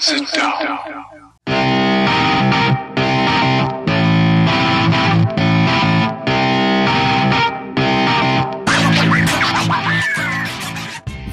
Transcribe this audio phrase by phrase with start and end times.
[0.00, 0.78] Sit down.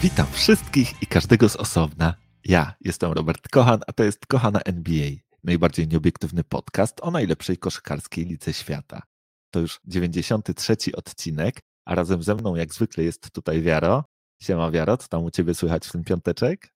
[0.01, 2.13] Witam wszystkich i każdego z osobna.
[2.45, 5.09] Ja jestem Robert Kochan, a to jest Kochana NBA,
[5.43, 9.01] najbardziej nieobiektywny podcast o najlepszej koszykarskiej lice świata.
[9.51, 14.03] To już 93 odcinek, a razem ze mną jak zwykle jest tutaj Wiaro.
[14.41, 16.74] Siema Wiaro, co tam u Ciebie słychać w ten piąteczek?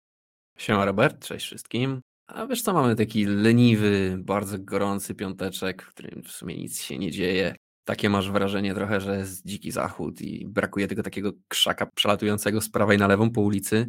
[0.59, 2.01] Siema Robert, cześć wszystkim.
[2.27, 6.97] A wiesz co, mamy taki leniwy, bardzo gorący piąteczek, w którym w sumie nic się
[6.97, 7.55] nie dzieje.
[7.83, 12.69] Takie masz wrażenie trochę, że jest dziki zachód i brakuje tylko takiego krzaka przelatującego z
[12.69, 13.87] prawej na lewą po ulicy.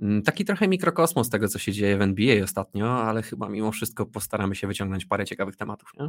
[0.00, 4.06] Mm, taki trochę mikrokosmos tego, co się dzieje w NBA ostatnio, ale chyba mimo wszystko
[4.06, 6.08] postaramy się wyciągnąć parę ciekawych tematów, nie?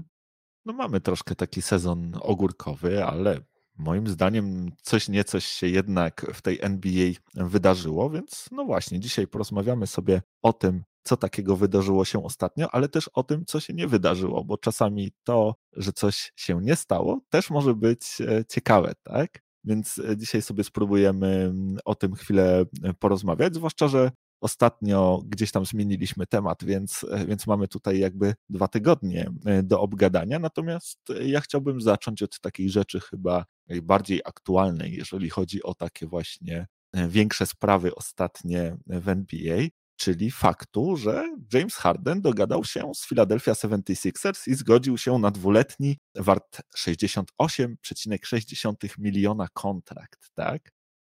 [0.66, 3.40] No mamy troszkę taki sezon ogórkowy, ale
[3.78, 9.88] moim zdaniem coś niecoś się jednak w tej NBA wydarzyło, więc no właśnie, dzisiaj porozmawiamy
[9.88, 13.88] sobie o tym, co takiego wydarzyło się ostatnio, ale też o tym, co się nie
[13.88, 19.44] wydarzyło, bo czasami to, że coś się nie stało, też może być e, ciekawe, tak?
[19.64, 25.52] Więc e, dzisiaj sobie spróbujemy mm, o tym chwilę e, porozmawiać, zwłaszcza, że ostatnio gdzieś
[25.52, 29.30] tam zmieniliśmy temat, więc, więc mamy tutaj jakby dwa tygodnie
[29.64, 30.40] do obgadania.
[30.40, 36.68] Natomiast ja chciałbym zacząć od takiej rzeczy chyba najbardziej aktualnej, jeżeli chodzi o takie właśnie
[36.94, 44.48] większe sprawy ostatnie w NBA, czyli faktu, że James Harden dogadał się z Philadelphia 76ers
[44.48, 50.73] i zgodził się na dwuletni, wart 68,6 miliona kontrakt, tak?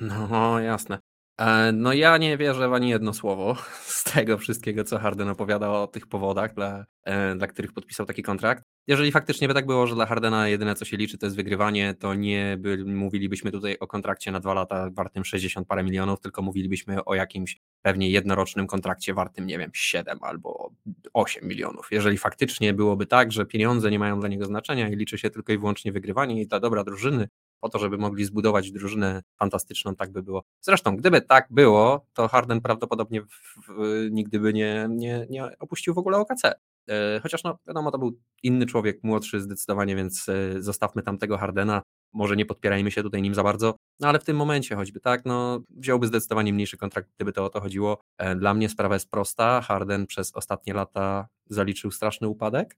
[0.00, 0.98] No, jasne.
[1.40, 5.70] E, no ja nie wierzę w ani jedno słowo z tego wszystkiego, co Harden opowiada
[5.70, 8.64] o tych powodach, dla, e, dla których podpisał taki kontrakt.
[8.86, 11.94] Jeżeli faktycznie by tak było, że dla Hardena jedyne co się liczy to jest wygrywanie,
[11.94, 16.42] to nie by, mówilibyśmy tutaj o kontrakcie na dwa lata wartym 60 parę milionów, tylko
[16.42, 20.70] mówilibyśmy o jakimś pewnie jednorocznym kontrakcie wartym, nie wiem, 7 albo
[21.12, 21.88] 8 milionów.
[21.90, 25.52] Jeżeli faktycznie byłoby tak, że pieniądze nie mają dla niego znaczenia i liczy się tylko
[25.52, 27.28] i wyłącznie wygrywanie i dla dobra drużyny,
[27.60, 30.44] po to, żeby mogli zbudować drużynę fantastyczną, tak by było.
[30.60, 33.26] Zresztą, gdyby tak było, to Harden prawdopodobnie w,
[33.68, 36.42] w, nigdy by nie, nie, nie opuścił w ogóle OKC.
[36.88, 41.82] E, chociaż no wiadomo, to był inny człowiek, młodszy zdecydowanie, więc e, zostawmy tamtego Hardena.
[42.14, 45.24] może nie podpierajmy się tutaj nim za bardzo, no ale w tym momencie choćby, tak,
[45.24, 48.00] no wziąłby zdecydowanie mniejszy kontrakt, gdyby to o to chodziło.
[48.18, 52.76] E, dla mnie sprawa jest prosta, Harden przez ostatnie lata zaliczył straszny upadek,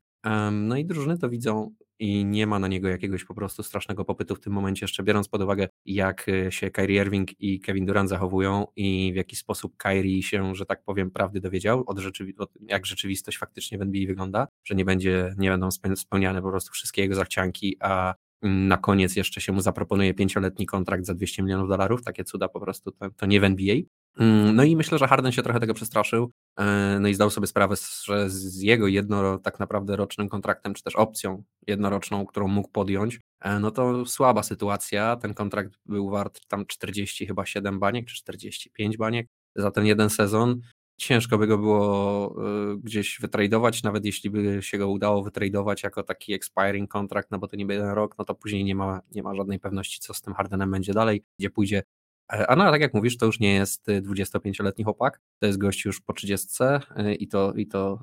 [0.52, 4.34] no i drużyny to widzą i nie ma na niego jakiegoś po prostu strasznego popytu
[4.34, 8.08] w tym momencie, jeszcze biorąc pod uwagę, jak e, się Kyrie Irving i Kevin Durant
[8.08, 12.50] zachowują i w jaki sposób Kyrie się, że tak powiem, prawdy dowiedział, od, rzeczywi- od
[12.60, 17.02] jak rzeczywistość faktycznie w NBA wygląda, że nie będzie, nie będą spełniane po prostu wszystkie
[17.02, 22.02] jego zachcianki, a na koniec jeszcze się mu zaproponuje pięcioletni kontrakt za 200 milionów dolarów,
[22.02, 23.76] takie cuda po prostu, to, to nie w NBA.
[24.18, 27.46] Mm, no i myślę, że Harden się trochę tego przestraszył, e, no i zdał sobie
[27.46, 27.74] sprawę,
[28.04, 33.20] że z jego jedno tak naprawdę rocznym kontraktem, czy też opcją jednoroczną, którą mógł podjąć,
[33.40, 38.14] e, no to słaba sytuacja, ten kontrakt był wart tam 40 chyba 7 baniek, czy
[38.14, 39.26] 45 baniek
[39.56, 40.60] za ten jeden sezon,
[40.96, 42.34] ciężko by go było
[42.72, 47.38] y, gdzieś wytradować, nawet jeśli by się go udało wytradować jako taki expiring kontrakt, no
[47.38, 50.14] bo to niby jeden rok, no to później nie ma, nie ma żadnej pewności, co
[50.14, 51.82] z tym Hardenem będzie dalej, gdzie pójdzie.
[52.32, 55.58] E, a no, tak jak mówisz, to już nie jest 25-letni y, chłopak, to jest
[55.58, 57.98] gość już po 30 y, i to, i to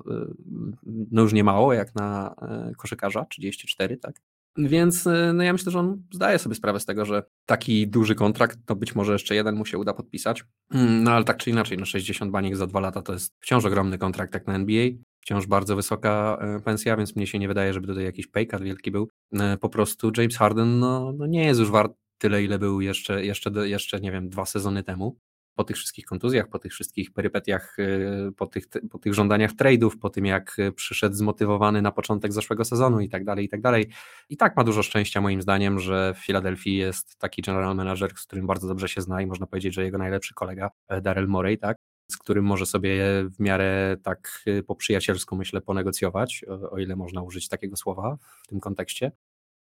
[1.10, 2.34] no już nie mało, jak na
[2.76, 4.20] koszykarza, 34, tak?
[4.56, 8.58] Więc no ja myślę, że on zdaje sobie sprawę z tego, że taki duży kontrakt,
[8.66, 10.44] to być może jeszcze jeden mu się uda podpisać.
[10.70, 13.64] Mm, no ale tak czy inaczej, no 60 baniek za dwa lata to jest wciąż
[13.64, 14.88] ogromny kontrakt jak na NBA,
[15.20, 18.90] wciąż bardzo wysoka e, pensja, więc mnie się nie wydaje, żeby tutaj jakiś paycut wielki
[18.90, 19.08] był.
[19.32, 23.24] E, po prostu James Harden no, no nie jest już wart tyle, ile był jeszcze,
[23.24, 25.18] jeszcze, jeszcze, nie wiem, dwa sezony temu
[25.54, 29.90] po tych wszystkich kontuzjach, po tych wszystkich perypetiach, y, po tych, po tych żądaniach trade'ów,
[30.00, 33.60] po tym jak y, przyszedł zmotywowany na początek zeszłego sezonu i tak dalej, i tak
[33.60, 33.88] dalej.
[34.28, 38.26] I tak ma dużo szczęścia moim zdaniem, że w Filadelfii jest taki general manager, z
[38.26, 41.58] którym bardzo dobrze się zna i można powiedzieć, że jego najlepszy kolega e, Daryl Morey,
[41.58, 41.76] tak?
[42.10, 43.04] z którym może sobie
[43.36, 48.60] w miarę tak po przyjacielsku, myślę, ponegocjować, o ile można użyć takiego słowa w tym
[48.60, 49.12] kontekście.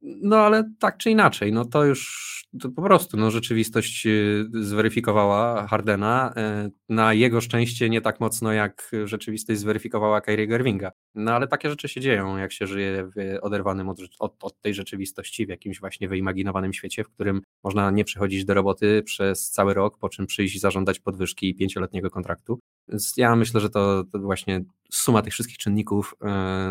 [0.01, 2.27] No ale tak czy inaczej, no to już
[2.61, 6.33] to po prostu no, rzeczywistość y, zweryfikowała Hardena.
[6.35, 10.91] E, na jego szczęście nie tak mocno jak rzeczywistość zweryfikowała Kyrie Gervinga.
[11.15, 14.73] No ale takie rzeczy się dzieją, jak się żyje w oderwanym od, od, od tej
[14.73, 19.73] rzeczywistości, w jakimś właśnie wyimaginowanym świecie, w którym można nie przychodzić do roboty przez cały
[19.73, 22.59] rok, po czym przyjść i zażądać podwyżki pięcioletniego kontraktu.
[22.87, 26.15] Więc ja myślę, że to, to właśnie suma tych wszystkich czynników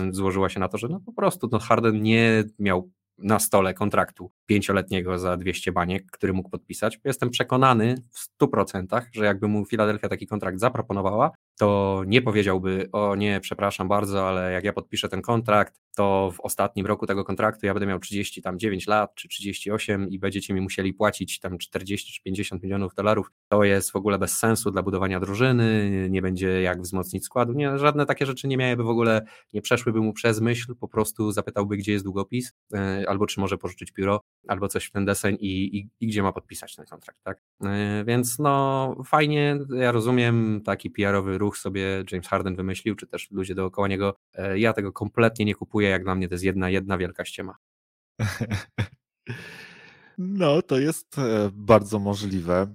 [0.05, 3.75] yy, złożyła się na to, że no po prostu no Harden nie miał na stole
[3.75, 6.99] kontraktu pięcioletniego za 200 baniek, który mógł podpisać.
[7.05, 13.17] Jestem przekonany w 100%, że jakby mu Filadelfia taki kontrakt zaproponowała, to nie powiedziałby, o
[13.17, 17.67] nie, przepraszam bardzo, ale jak ja podpiszę ten kontrakt, to w ostatnim roku tego kontraktu
[17.67, 21.59] ja będę miał 30 tam 9 lat, czy 38 i będziecie mi musieli płacić tam
[21.59, 23.31] 40 czy 50 milionów dolarów.
[23.49, 27.53] To jest w ogóle bez sensu dla budowania drużyny, nie będzie jak wzmocnić składu.
[27.53, 31.33] Nie, żadne takie rzeczy nie miałyby w ogóle, nie przeszłyby mu przez myśl, po prostu
[31.33, 35.37] zapytałby, gdzie jest długopis, e, albo czy może pożyczyć pióro, albo coś w ten deseń
[35.41, 37.41] i, i, i gdzie ma podpisać ten kontrakt, tak?
[37.65, 43.31] E, więc no fajnie, ja rozumiem taki PR-owy ruch sobie James Harden wymyślił, czy też
[43.31, 44.17] ludzie dookoła niego.
[44.35, 47.57] E, ja tego kompletnie nie kupuję, jak dla mnie to jest jedna, jedna wielka ściema.
[50.19, 52.67] No, to jest e, bardzo możliwe.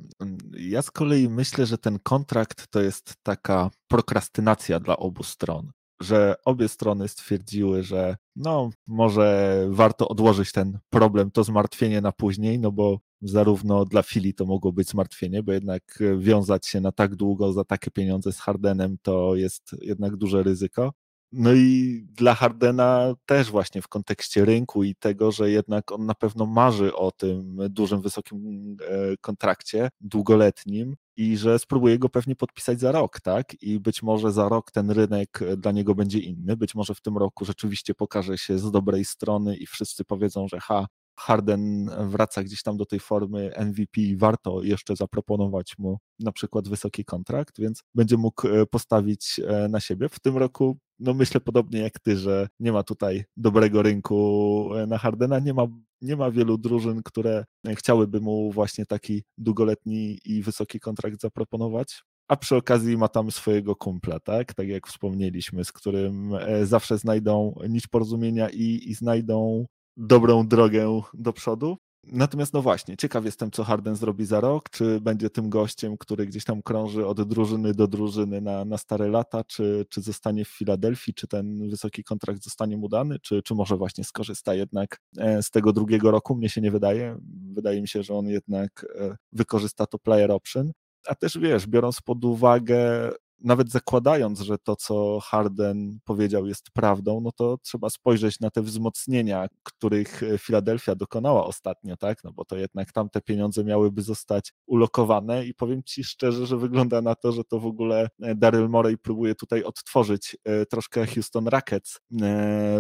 [0.58, 5.72] Ja z kolei myślę, że ten kontrakt to jest taka prokrastynacja dla obu stron
[6.02, 12.60] że obie strony stwierdziły, że no, może warto odłożyć ten problem, to zmartwienie na później,
[12.60, 17.16] no bo zarówno dla Fili to mogło być zmartwienie, bo jednak wiązać się na tak
[17.16, 20.92] długo za takie pieniądze z Hardenem to jest jednak duże ryzyko.
[21.34, 26.16] No i dla Hardena też właśnie w kontekście rynku i tego, że jednak on na
[26.16, 32.80] pewno marzy o tym dużym, wysokim e, kontrakcie długoletnim i że spróbuje go pewnie podpisać
[32.80, 33.64] za rok, tak?
[33.64, 36.58] I być może za rok ten rynek dla niego będzie inny.
[36.58, 40.60] Być może w tym roku rzeczywiście pokaże się z dobrej strony i wszyscy powiedzą, że
[40.60, 40.88] ha,
[41.22, 46.68] Harden wraca gdzieś tam do tej formy MVP i warto jeszcze zaproponować mu na przykład
[46.68, 50.10] wysoki kontrakt, więc będzie mógł e, postawić e, na siebie.
[50.10, 54.88] W tym roku, no myślę podobnie jak ty, że nie ma tutaj dobrego rynku e,
[54.88, 55.68] na Hardena, nie ma,
[56.02, 62.36] nie ma wielu drużyn, które chciałyby mu właśnie taki długoletni i wysoki kontrakt zaproponować a
[62.36, 64.54] przy okazji ma tam swojego kumpla, tak?
[64.54, 66.32] Tak jak wspomnieliśmy, z którym
[66.64, 69.66] zawsze znajdą nić porozumienia i, i znajdą
[70.02, 71.78] dobrą drogę do przodu.
[72.04, 76.26] Natomiast no właśnie, ciekaw jestem, co Harden zrobi za rok, czy będzie tym gościem, który
[76.26, 80.48] gdzieś tam krąży od drużyny do drużyny na, na stare lata, czy, czy zostanie w
[80.48, 85.44] Filadelfii, czy ten wysoki kontrakt zostanie mu dany, czy, czy może właśnie skorzysta jednak e,
[85.44, 87.18] z tego drugiego roku, mnie się nie wydaje.
[87.54, 90.72] Wydaje mi się, że on jednak e, wykorzysta to player option.
[91.08, 93.12] A też wiesz, biorąc pod uwagę
[93.44, 98.62] nawet zakładając, że to, co Harden powiedział, jest prawdą, no to trzeba spojrzeć na te
[98.62, 102.24] wzmocnienia, których Filadelfia dokonała ostatnio, tak?
[102.24, 107.02] No bo to jednak tamte pieniądze miałyby zostać ulokowane i powiem ci szczerze, że wygląda
[107.02, 111.96] na to, że to w ogóle Daryl Morey próbuje tutaj odtworzyć e, troszkę Houston Rockets
[111.96, 112.00] e,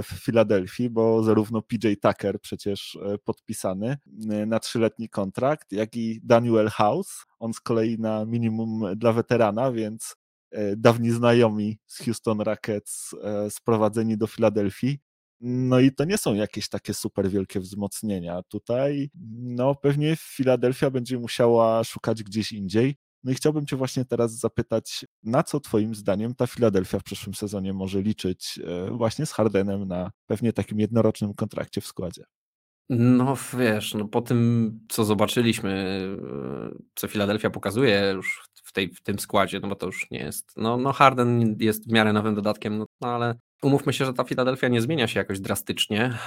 [0.03, 3.98] w Filadelfii, bo zarówno PJ Tucker przecież e, podpisany
[4.48, 10.15] na trzyletni kontrakt, jak i Daniel House, on z kolei na minimum dla weterana, więc
[10.77, 13.15] dawni znajomi z Houston Rockets
[13.50, 15.00] sprowadzeni do Filadelfii.
[15.41, 18.43] No i to nie są jakieś takie super wielkie wzmocnienia.
[18.43, 22.96] Tutaj, no pewnie Filadelfia będzie musiała szukać gdzieś indziej.
[23.24, 27.34] No i chciałbym Cię właśnie teraz zapytać, na co Twoim zdaniem ta Filadelfia w przyszłym
[27.36, 32.24] sezonie może liczyć e, właśnie z Hardenem na pewnie takim jednorocznym kontrakcie w składzie?
[32.93, 35.71] No wiesz, no po tym, co zobaczyliśmy,
[36.74, 40.19] e, co Filadelfia pokazuje już w, tej, w tym składzie, no bo to już nie
[40.19, 40.53] jest.
[40.57, 44.24] No, no Harden jest w miarę nowym dodatkiem, no, no ale Umówmy się, że ta
[44.24, 46.18] Filadelfia nie zmienia się jakoś drastycznie,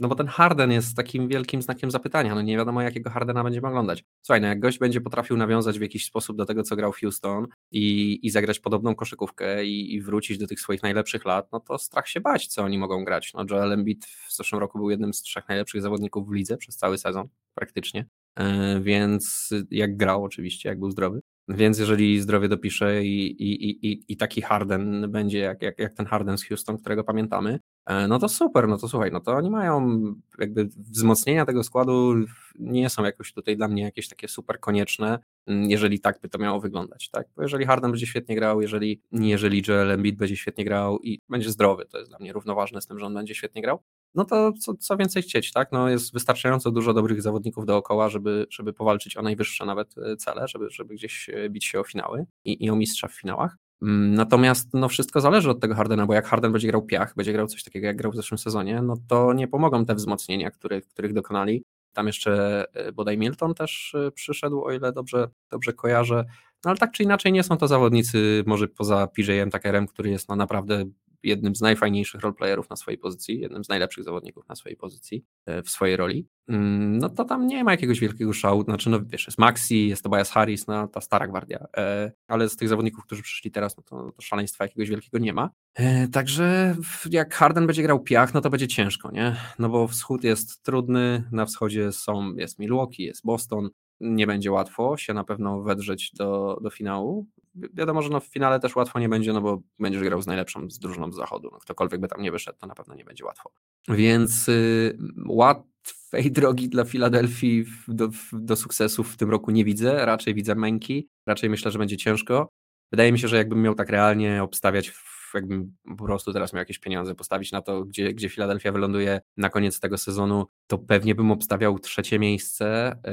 [0.00, 3.68] no bo ten Harden jest takim wielkim znakiem zapytania, no nie wiadomo jakiego Hardena będziemy
[3.68, 4.04] oglądać.
[4.22, 7.46] Słuchaj, no jak gość będzie potrafił nawiązać w jakiś sposób do tego, co grał Houston
[7.72, 11.78] i, i zagrać podobną koszykówkę i, i wrócić do tych swoich najlepszych lat, no to
[11.78, 13.32] strach się bać, co oni mogą grać.
[13.34, 16.76] No Joel Embiid w zeszłym roku był jednym z trzech najlepszych zawodników w lidze przez
[16.76, 18.06] cały sezon, praktycznie,
[18.36, 24.04] e, więc jak grał oczywiście, jak był zdrowy, więc jeżeli zdrowie dopisze i, i, i,
[24.08, 28.18] i taki Harden będzie jak, jak, jak ten Harden z Houston, którego pamiętamy, e, no
[28.18, 30.00] to super, no to słuchaj, no to oni mają
[30.38, 32.14] jakby wzmocnienia tego składu
[32.58, 36.60] nie są jakoś tutaj dla mnie jakieś takie super konieczne, jeżeli tak by to miało
[36.60, 37.26] wyglądać, tak?
[37.36, 41.50] Bo jeżeli Harden będzie świetnie grał, jeżeli, jeżeli Joel Embiid będzie świetnie grał i będzie
[41.50, 43.82] zdrowy, to jest dla mnie równoważne z tym, że on będzie świetnie grał,
[44.14, 45.72] no to co, co więcej chcieć, tak?
[45.72, 50.48] No jest wystarczająco dużo dobrych zawodników dookoła, żeby, żeby powalczyć o najwyższe nawet e, cele,
[50.48, 53.56] żeby, żeby gdzieś e, bić się o finały i, i o mistrza w finałach.
[53.82, 57.32] Mm, natomiast no wszystko zależy od tego Hardena, bo jak Harden będzie grał piach, będzie
[57.32, 60.88] grał coś takiego jak grał w zeszłym sezonie, no to nie pomogą te wzmocnienia, których,
[60.88, 61.62] których dokonali.
[61.92, 66.24] Tam jeszcze e, bodaj Milton też przyszedł, o ile dobrze, dobrze kojarzę.
[66.64, 70.28] No ale tak czy inaczej nie są to zawodnicy, może poza PJ-em Tuckerem, który jest
[70.28, 70.84] no naprawdę
[71.24, 75.62] jednym z najfajniejszych roleplayerów na swojej pozycji, jednym z najlepszych zawodników na swojej pozycji e,
[75.62, 79.26] w swojej roli, mm, no to tam nie ma jakiegoś wielkiego szału, znaczy no wiesz,
[79.26, 83.22] jest Maxi, jest Tobias Harris, no ta stara gwardia, e, ale z tych zawodników, którzy
[83.22, 85.50] przyszli teraz, no to, to szaleństwa jakiegoś wielkiego nie ma.
[85.74, 86.76] E, także
[87.10, 89.36] jak Harden będzie grał piach, no to będzie ciężko, nie?
[89.58, 94.96] No bo wschód jest trudny, na wschodzie są, jest Milwaukee, jest Boston, nie będzie łatwo
[94.96, 97.26] się na pewno wedrzeć do, do finału.
[97.54, 100.70] Wiadomo, że no w finale też łatwo nie będzie, no bo będziesz grał z najlepszą
[100.70, 101.48] z drużyną z zachodu.
[101.52, 103.50] No ktokolwiek by tam nie wyszedł, to na pewno nie będzie łatwo.
[103.88, 110.06] Więc y, łatwej drogi dla Filadelfii do, do sukcesów w tym roku nie widzę.
[110.06, 112.48] Raczej widzę męki, raczej myślę, że będzie ciężko.
[112.92, 114.92] Wydaje mi się, że jakbym miał tak realnie obstawiać
[115.38, 119.50] jakbym po prostu teraz miał jakieś pieniądze postawić na to, gdzie, gdzie Filadelfia wyląduje na
[119.50, 123.12] koniec tego sezonu, to pewnie bym obstawiał trzecie miejsce e,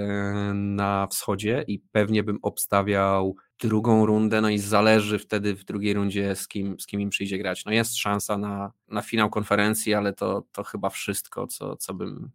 [0.54, 6.36] na wschodzie i pewnie bym obstawiał drugą rundę, no i zależy wtedy w drugiej rundzie
[6.36, 7.66] z kim, z kim im przyjdzie grać.
[7.66, 12.32] No jest szansa na, na finał konferencji, ale to, to chyba wszystko, co, co bym,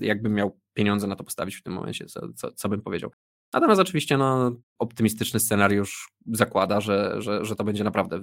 [0.00, 3.10] jakbym miał pieniądze na to postawić w tym momencie, co, co, co bym powiedział.
[3.52, 8.20] Natomiast oczywiście no, optymistyczny scenariusz zakłada, że, że, że to będzie naprawdę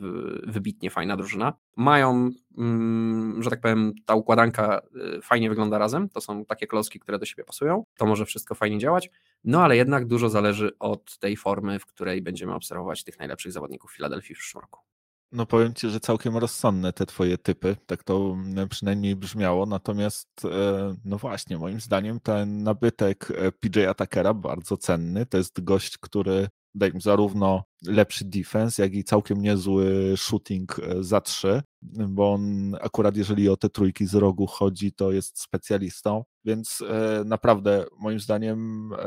[0.47, 1.53] wybitnie fajna drużyna.
[1.77, 4.81] Mają, mm, że tak powiem, ta układanka
[5.17, 6.09] y, fajnie wygląda razem.
[6.09, 7.85] To są takie klocki, które do siebie pasują.
[7.97, 9.09] To może wszystko fajnie działać.
[9.43, 13.91] No ale jednak dużo zależy od tej formy, w której będziemy obserwować tych najlepszych zawodników
[13.93, 14.94] Filadelfii w przyszłym roku.
[15.35, 18.37] No powiem ci, że całkiem rozsądne te twoje typy, tak to
[18.69, 25.25] przynajmniej brzmiało, natomiast e, no właśnie, moim zdaniem ten nabytek e, PJ Atakera bardzo cenny,
[25.25, 31.03] to jest gość, który daje im zarówno lepszy defense, jak i całkiem niezły shooting e,
[31.03, 31.61] za trzy,
[32.09, 37.23] bo on akurat jeżeli o te trójki z rogu chodzi, to jest specjalistą, więc e,
[37.25, 38.97] naprawdę moim zdaniem e,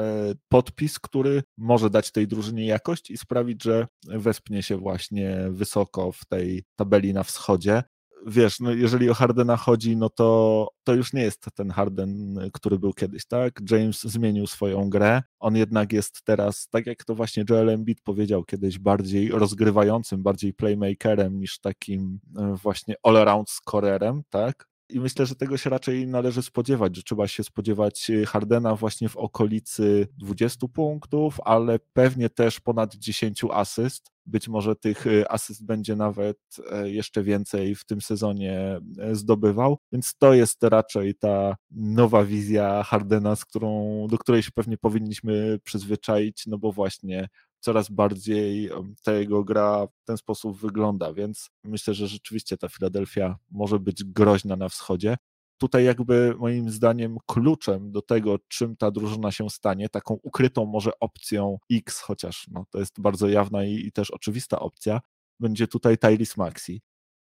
[0.48, 6.24] podpis, który może dać tej drużynie jakość i sprawić, że wespnie się właśnie wysoko w
[6.24, 7.82] tej tabeli na wschodzie
[8.26, 12.78] wiesz, no jeżeli o Hardena chodzi, no to to już nie jest ten Harden, który
[12.78, 13.60] był kiedyś, tak?
[13.70, 15.22] James zmienił swoją grę.
[15.38, 20.54] On jednak jest teraz, tak jak to właśnie Joel Embiid powiedział kiedyś, bardziej rozgrywającym, bardziej
[20.54, 24.68] playmakerem niż takim e, właśnie all-around scorerem, tak?
[24.90, 29.08] I myślę, że tego się raczej należy spodziewać, że trzeba się spodziewać e, Hardena właśnie
[29.08, 34.10] w okolicy 20 punktów, ale pewnie też ponad 10 asyst.
[34.28, 36.38] Być może tych e, asyst będzie nawet
[36.72, 38.80] e, jeszcze więcej w tym sezonie
[39.12, 44.78] zdobywał, więc to jest raczej ta nowa wizja Hardena, z którą, do której się pewnie
[44.78, 47.28] powinniśmy przyzwyczaić, no bo właśnie
[47.60, 48.70] coraz bardziej
[49.04, 54.04] ta jego gra w ten sposób wygląda, więc myślę, że rzeczywiście ta Filadelfia może być
[54.04, 55.16] groźna na wschodzie.
[55.58, 60.90] Tutaj jakby moim zdaniem kluczem do tego, czym ta drużyna się stanie, taką ukrytą może
[61.00, 65.00] opcją X, chociaż no, to jest bardzo jawna i, i też oczywista opcja,
[65.40, 66.82] będzie tutaj Tyrese Maxi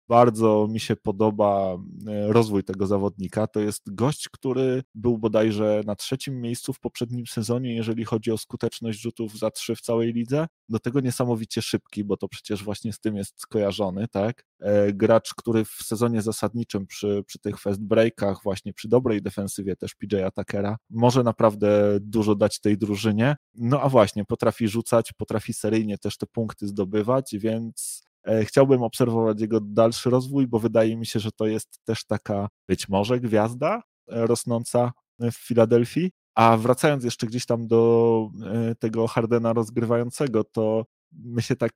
[0.10, 3.48] bardzo mi się podoba e, rozwój tego zawodnika.
[3.48, 8.38] To jest gość, który był bodajże na trzecim miejscu w poprzednim sezonie, jeżeli chodzi o
[8.38, 10.48] skuteczność rzutów za trzy w całej lidze.
[10.70, 14.46] Do tego niesamowicie szybki, bo to przecież właśnie z tym jest skojarzony, tak?
[14.60, 19.76] E, gracz, który w sezonie zasadniczym przy, przy tych fast breakach, właśnie przy dobrej defensywie
[19.76, 23.36] też PJ Atakera, może naprawdę dużo dać tej drużynie.
[23.56, 28.07] No a właśnie, potrafi rzucać, potrafi seryjnie też te punkty zdobywać, więc
[28.43, 32.89] chciałbym obserwować jego dalszy rozwój, bo wydaje mi się, że to jest też taka być
[32.89, 36.12] może gwiazda e, rosnąca w Filadelfii.
[36.36, 40.86] A wracając jeszcze gdzieś tam do e, tego Hardena rozgrywającego, to
[41.24, 41.74] my się tak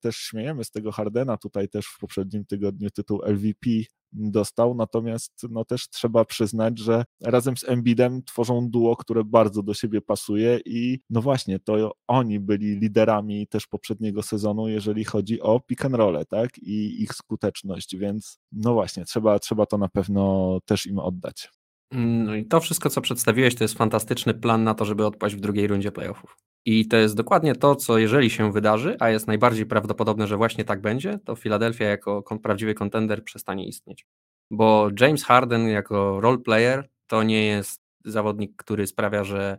[0.00, 1.36] też śmiejemy z tego Hardena.
[1.36, 3.70] Tutaj też w poprzednim tygodniu tytuł LVP
[4.12, 9.74] dostał, natomiast no też trzeba przyznać, że razem z Embidem tworzą duo, które bardzo do
[9.74, 15.60] siebie pasuje i no właśnie, to oni byli liderami też poprzedniego sezonu, jeżeli chodzi o
[15.60, 20.58] pick and roll, tak, i ich skuteczność, więc no właśnie, trzeba, trzeba to na pewno
[20.64, 21.50] też im oddać.
[21.92, 25.40] No i to wszystko, co przedstawiłeś, to jest fantastyczny plan na to, żeby odpaść w
[25.40, 26.36] drugiej rundzie playoffów.
[26.64, 30.64] I to jest dokładnie to, co jeżeli się wydarzy, a jest najbardziej prawdopodobne, że właśnie
[30.64, 34.06] tak będzie, to Philadelphia jako prawdziwy kontender przestanie istnieć.
[34.50, 39.58] Bo James Harden jako role player to nie jest zawodnik, który sprawia, że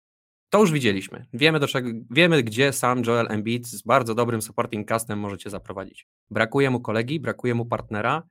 [0.50, 1.26] to już widzieliśmy.
[1.34, 6.08] Wiemy, do czego, wiemy gdzie sam Joel Embiid z bardzo dobrym supporting castem możecie zaprowadzić.
[6.30, 8.24] Brakuje mu kolegi, brakuje mu partnera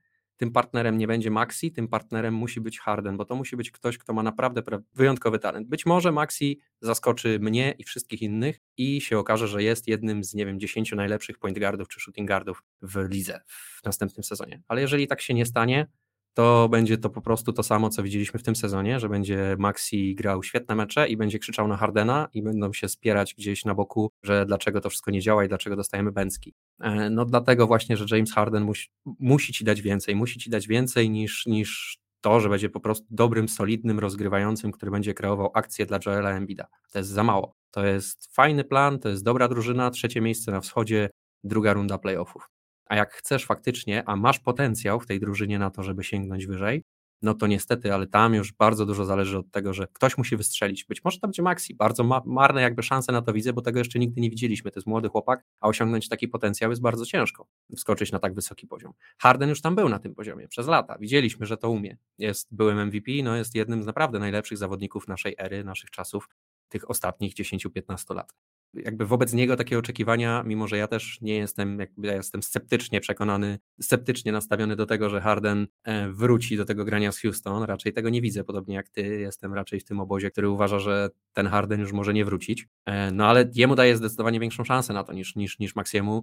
[0.42, 3.98] tym partnerem nie będzie Maxi, tym partnerem musi być Harden, bo to musi być ktoś,
[3.98, 4.62] kto ma naprawdę
[4.94, 5.68] wyjątkowy talent.
[5.68, 10.34] Być może Maxi zaskoczy mnie i wszystkich innych i się okaże, że jest jednym z,
[10.34, 14.62] nie wiem, 10 najlepszych point guardów czy shooting guardów w lidze w następnym sezonie.
[14.68, 15.86] Ale jeżeli tak się nie stanie,
[16.34, 20.14] to będzie to po prostu to samo, co widzieliśmy w tym sezonie, że będzie Maxi
[20.14, 24.10] grał świetne mecze i będzie krzyczał na Hardena i będą się spierać gdzieś na boku,
[24.22, 26.54] że dlaczego to wszystko nie działa i dlaczego dostajemy bęcki.
[26.80, 30.68] E, no dlatego właśnie, że James Harden musi, musi ci dać więcej, musi ci dać
[30.68, 35.86] więcej niż, niż to, że będzie po prostu dobrym, solidnym, rozgrywającym, który będzie kreował akcje
[35.86, 36.66] dla Joela Embida.
[36.92, 37.54] To jest za mało.
[37.70, 41.10] To jest fajny plan, to jest dobra drużyna, trzecie miejsce na wschodzie,
[41.44, 42.48] druga runda playoffów.
[42.92, 46.82] A jak chcesz faktycznie, a masz potencjał w tej drużynie na to, żeby sięgnąć wyżej,
[47.22, 50.84] no to niestety, ale tam już bardzo dużo zależy od tego, że ktoś musi wystrzelić.
[50.84, 53.78] Być może to będzie Maxi, bardzo ma marne jakby szanse na to widzę, bo tego
[53.78, 54.70] jeszcze nigdy nie widzieliśmy.
[54.70, 58.66] To jest młody chłopak, a osiągnąć taki potencjał jest bardzo ciężko, wskoczyć na tak wysoki
[58.66, 58.92] poziom.
[59.18, 61.96] Harden już tam był na tym poziomie przez lata, widzieliśmy, że to umie.
[62.18, 66.28] Jest byłym MVP, no jest jednym z naprawdę najlepszych zawodników naszej ery, naszych czasów,
[66.68, 68.32] tych ostatnich 10-15 lat
[68.74, 73.00] jakby wobec niego takie oczekiwania, mimo że ja też nie jestem, jakby ja jestem sceptycznie
[73.00, 77.92] przekonany, sceptycznie nastawiony do tego, że Harden e, wróci do tego grania z Houston, raczej
[77.92, 81.46] tego nie widzę, podobnie jak ty, jestem raczej w tym obozie, który uważa, że ten
[81.46, 85.12] Harden już może nie wrócić, e, no ale jemu daje zdecydowanie większą szansę na to
[85.12, 86.22] niż, niż, niż Maxiemu.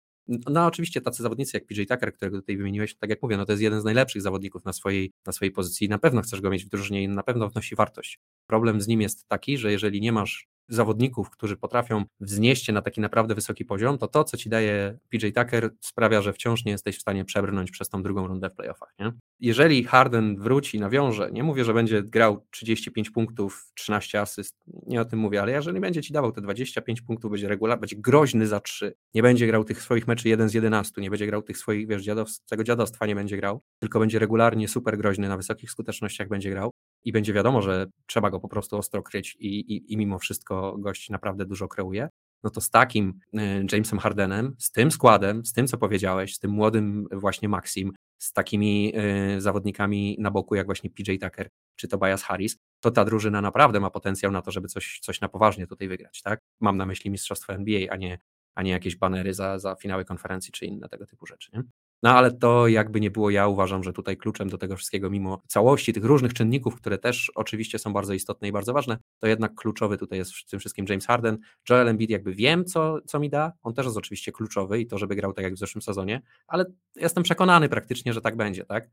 [0.49, 3.51] No oczywiście tacy zawodnicy jak PJ Tucker, którego tutaj wymieniłeś, tak jak mówię, no to
[3.51, 6.65] jest jeden z najlepszych zawodników na swojej, na swojej pozycji, na pewno chcesz go mieć
[6.65, 8.19] w drużynie i na pewno wnosi wartość.
[8.47, 12.81] Problem z nim jest taki, że jeżeli nie masz zawodników, którzy potrafią wznieść się na
[12.81, 16.71] taki naprawdę wysoki poziom, to to, co ci daje PJ Tucker, sprawia, że wciąż nie
[16.71, 18.93] jesteś w stanie przebrnąć przez tą drugą rundę w playoffach.
[18.99, 19.11] Nie?
[19.39, 24.55] Jeżeli Harden wróci, nawiąże, nie mówię, że będzie grał 35 punktów, 13 asyst,
[24.87, 27.95] nie o tym mówię, ale jeżeli będzie ci dawał te 25 punktów, będzie regularny, będzie
[27.95, 31.41] groźny za 3, nie będzie grał tych swoich meczy 1 z 11, nie będzie grał
[31.41, 35.37] tych swoich, wiesz, dziadostw, tego dziadostwa nie będzie grał, tylko będzie regularnie super groźny, na
[35.37, 36.71] wysokich skutecznościach będzie grał,
[37.03, 40.77] i będzie wiadomo, że trzeba go po prostu ostro kryć i, i, i mimo wszystko
[40.77, 42.09] gość naprawdę dużo kreuje,
[42.43, 46.39] no to z takim y, Jamesem Hardenem, z tym składem, z tym co powiedziałeś, z
[46.39, 48.93] tym młodym właśnie Maxim, z takimi
[49.35, 53.79] y, zawodnikami na boku jak właśnie PJ Tucker czy Tobias Harris, to ta drużyna naprawdę
[53.79, 56.39] ma potencjał na to, żeby coś, coś na poważnie tutaj wygrać, tak?
[56.59, 58.19] Mam na myśli mistrzostwo NBA, a nie,
[58.55, 61.51] a nie jakieś banery za, za finały konferencji czy inne tego typu rzeczy.
[61.53, 61.63] Nie?
[62.03, 65.41] No ale to jakby nie było, ja uważam, że tutaj kluczem do tego wszystkiego, mimo
[65.47, 69.55] całości tych różnych czynników, które też oczywiście są bardzo istotne i bardzo ważne, to jednak
[69.55, 71.37] kluczowy tutaj jest w tym wszystkim James Harden.
[71.69, 74.97] Joel Embiid jakby wiem, co, co mi da, on też jest oczywiście kluczowy i to,
[74.97, 78.89] żeby grał tak jak w zeszłym sezonie, ale jestem przekonany praktycznie, że tak będzie, tak?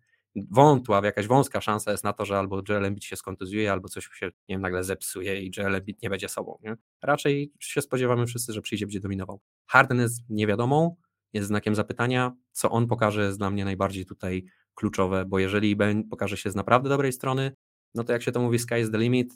[0.51, 4.09] Wątła, jakaś wąska szansa jest na to, że albo Joel Embiid się skontuzuje, albo coś
[4.15, 6.77] się, nie wiem, nagle zepsuje i Joel Embiid nie będzie sobą, nie?
[7.03, 9.41] Raczej się spodziewamy wszyscy, że przyjdzie, będzie dominował.
[9.67, 10.97] Harden jest niewiadomą,
[11.37, 12.33] jest znakiem zapytania.
[12.53, 14.45] Co on pokaże jest dla mnie najbardziej tutaj
[14.75, 15.77] kluczowe, bo jeżeli
[16.11, 17.53] pokaże się z naprawdę dobrej strony,
[17.95, 19.35] no to jak się to mówi, sky is the limit,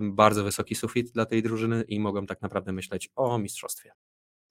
[0.00, 3.92] bardzo wysoki sufit dla tej drużyny i mogą tak naprawdę myśleć o mistrzostwie.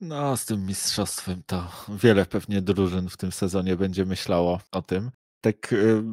[0.01, 5.12] No, z tym mistrzostwem to wiele pewnie drużyn w tym sezonie będzie myślało o tym.
[5.41, 6.04] Tak y,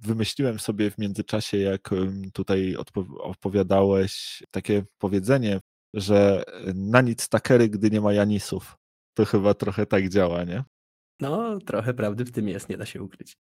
[0.00, 1.90] wymyśliłem sobie w międzyczasie, jak
[2.32, 2.76] tutaj
[3.18, 5.60] opowiadałeś, takie powiedzenie,
[5.94, 6.44] że
[6.74, 8.76] na nic takery, gdy nie ma Janisów.
[9.14, 10.64] To chyba trochę tak działa, nie?
[11.20, 13.36] No, trochę prawdy w tym jest, nie da się ukryć.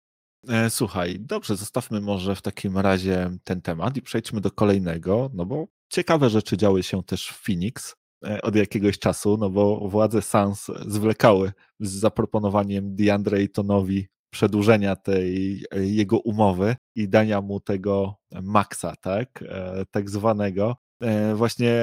[0.47, 5.45] E, słuchaj, dobrze, zostawmy może w takim razie ten temat i przejdźmy do kolejnego, no
[5.45, 10.21] bo ciekawe rzeczy działy się też w Phoenix e, od jakiegoś czasu, no bo władze
[10.21, 18.15] Sans zwlekały z zaproponowaniem DeAndre Aytonowi przedłużenia tej e, jego umowy i dania mu tego
[18.41, 19.43] maksa, tak,
[19.91, 20.75] tak zwanego.
[21.35, 21.73] Właśnie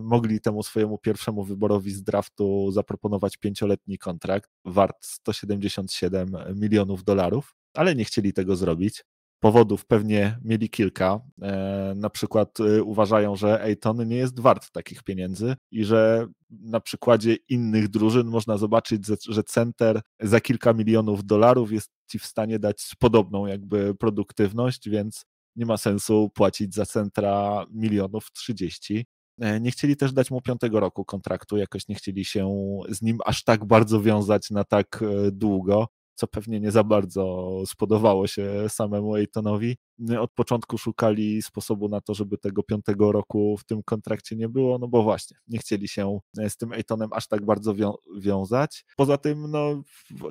[0.00, 7.94] mogli temu swojemu pierwszemu wyborowi z draftu zaproponować pięcioletni kontrakt wart 177 milionów dolarów ale
[7.94, 9.04] nie chcieli tego zrobić.
[9.40, 11.20] Powodów pewnie mieli kilka.
[11.42, 16.80] E, na przykład e, uważają, że Ejton nie jest wart takich pieniędzy i że na
[16.80, 22.58] przykładzie innych drużyn można zobaczyć, że center za kilka milionów dolarów jest ci w stanie
[22.58, 25.24] dać podobną jakby produktywność, więc
[25.58, 29.06] nie ma sensu płacić za centra milionów trzydzieści.
[29.40, 32.50] E, nie chcieli też dać mu piątego roku kontraktu, jakoś nie chcieli się
[32.88, 38.26] z nim aż tak bardzo wiązać na tak długo co pewnie nie za bardzo spodobało
[38.26, 39.76] się samemu Ejtonowi.
[40.20, 44.78] Od początku szukali sposobu na to, żeby tego piątego roku w tym kontrakcie nie było,
[44.78, 48.84] no bo właśnie, nie chcieli się z tym Ejtonem aż tak bardzo wią wiązać.
[48.96, 49.82] Poza tym, no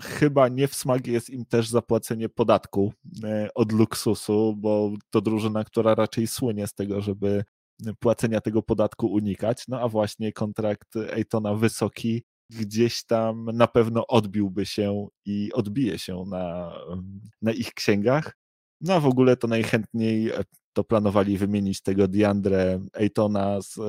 [0.01, 5.63] chyba nie w smagi jest im też zapłacenie podatku e, od luksusu, bo to drużyna,
[5.63, 7.43] która raczej słynie z tego, żeby
[7.99, 14.65] płacenia tego podatku unikać, no a właśnie kontrakt Ejtona wysoki gdzieś tam na pewno odbiłby
[14.65, 16.73] się i odbije się na,
[17.41, 18.37] na ich księgach.
[18.81, 23.81] No a w ogóle to najchętniej e, to planowali wymienić tego DeAndre Aytona z e,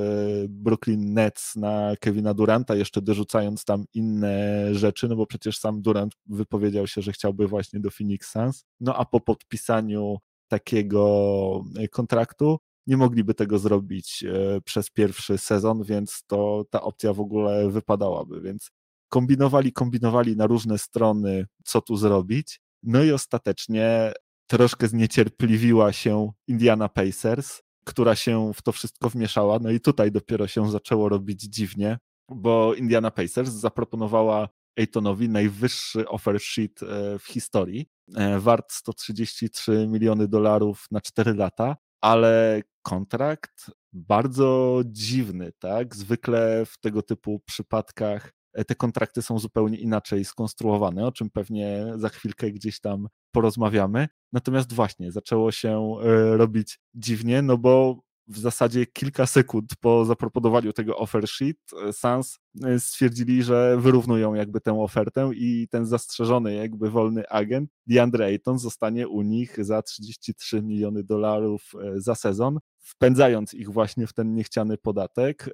[0.48, 6.12] Brooklyn Nets na Kevina Duranta, jeszcze dorzucając tam inne rzeczy, no bo przecież sam Durant
[6.26, 8.64] wypowiedział się, że chciałby właśnie do Phoenix Suns.
[8.80, 10.16] No a po podpisaniu
[10.48, 12.58] takiego e, kontraktu
[12.88, 18.40] nie mogliby tego zrobić e, przez pierwszy sezon, więc to ta opcja w ogóle wypadałaby.
[18.40, 18.70] Więc
[19.08, 22.60] kombinowali, kombinowali na różne strony, co tu zrobić.
[22.82, 24.12] No i ostatecznie
[24.46, 29.58] troszkę zniecierpliwiła się Indiana Pacers, która się w to wszystko wmieszała.
[29.58, 31.98] No i tutaj dopiero się zaczęło robić dziwnie,
[32.28, 34.48] bo Indiana Pacers zaproponowała
[34.78, 41.76] Aytonowi najwyższy offer sheet e, w historii, e, wart 133 miliony dolarów na 4 lata,
[42.00, 45.96] ale kontrakt bardzo dziwny, tak?
[45.96, 51.86] Zwykle w tego typu przypadkach e, te kontrakty są zupełnie inaczej skonstruowane, o czym pewnie
[51.96, 54.08] za chwilkę gdzieś tam porozmawiamy.
[54.32, 60.72] Natomiast właśnie zaczęło się e, robić dziwnie, no bo w zasadzie kilka sekund po zaproponowaniu
[60.72, 61.56] tego offer sheet
[61.88, 67.70] e, Sans e, stwierdzili, że wyrównują jakby tę ofertę i ten zastrzeżony jakby wolny agent
[67.86, 74.06] DeAndre Ayton zostanie u nich za 33 miliony dolarów e, za sezon, wpędzając ich właśnie
[74.06, 75.50] w ten niechciany podatek,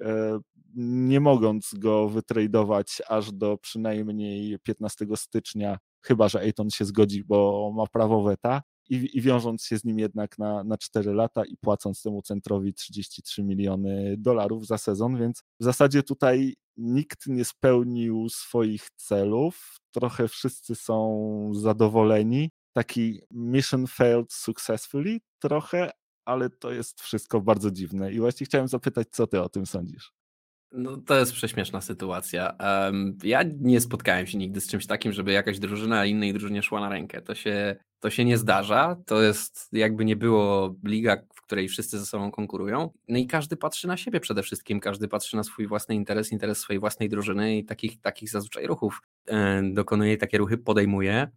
[0.75, 7.71] nie mogąc go wytradować aż do przynajmniej 15 stycznia, chyba że Ayton się zgodzi, bo
[7.75, 11.57] ma prawo weta, i, i wiążąc się z nim jednak na, na 4 lata i
[11.57, 18.29] płacąc temu centrowi 33 miliony dolarów za sezon, więc w zasadzie tutaj nikt nie spełnił
[18.29, 22.49] swoich celów, trochę wszyscy są zadowoleni.
[22.73, 25.91] Taki mission failed successfully trochę,
[26.25, 28.13] ale to jest wszystko bardzo dziwne.
[28.13, 30.11] I właśnie chciałem zapytać, co ty o tym sądzisz?
[30.71, 32.57] No, to jest prześmieszna sytuacja.
[32.59, 36.79] Um, ja nie spotkałem się nigdy z czymś takim, żeby jakaś drużyna innej drużynie szła
[36.79, 37.21] na rękę.
[37.21, 38.95] To się, to się nie zdarza.
[39.05, 42.89] To jest jakby nie było liga, w której wszyscy ze sobą konkurują.
[43.07, 44.79] No i każdy patrzy na siebie przede wszystkim.
[44.79, 49.01] Każdy patrzy na swój własny interes, interes swojej własnej drużyny i takich, takich zazwyczaj ruchów
[49.27, 51.31] e, dokonuje, takie ruchy podejmuje.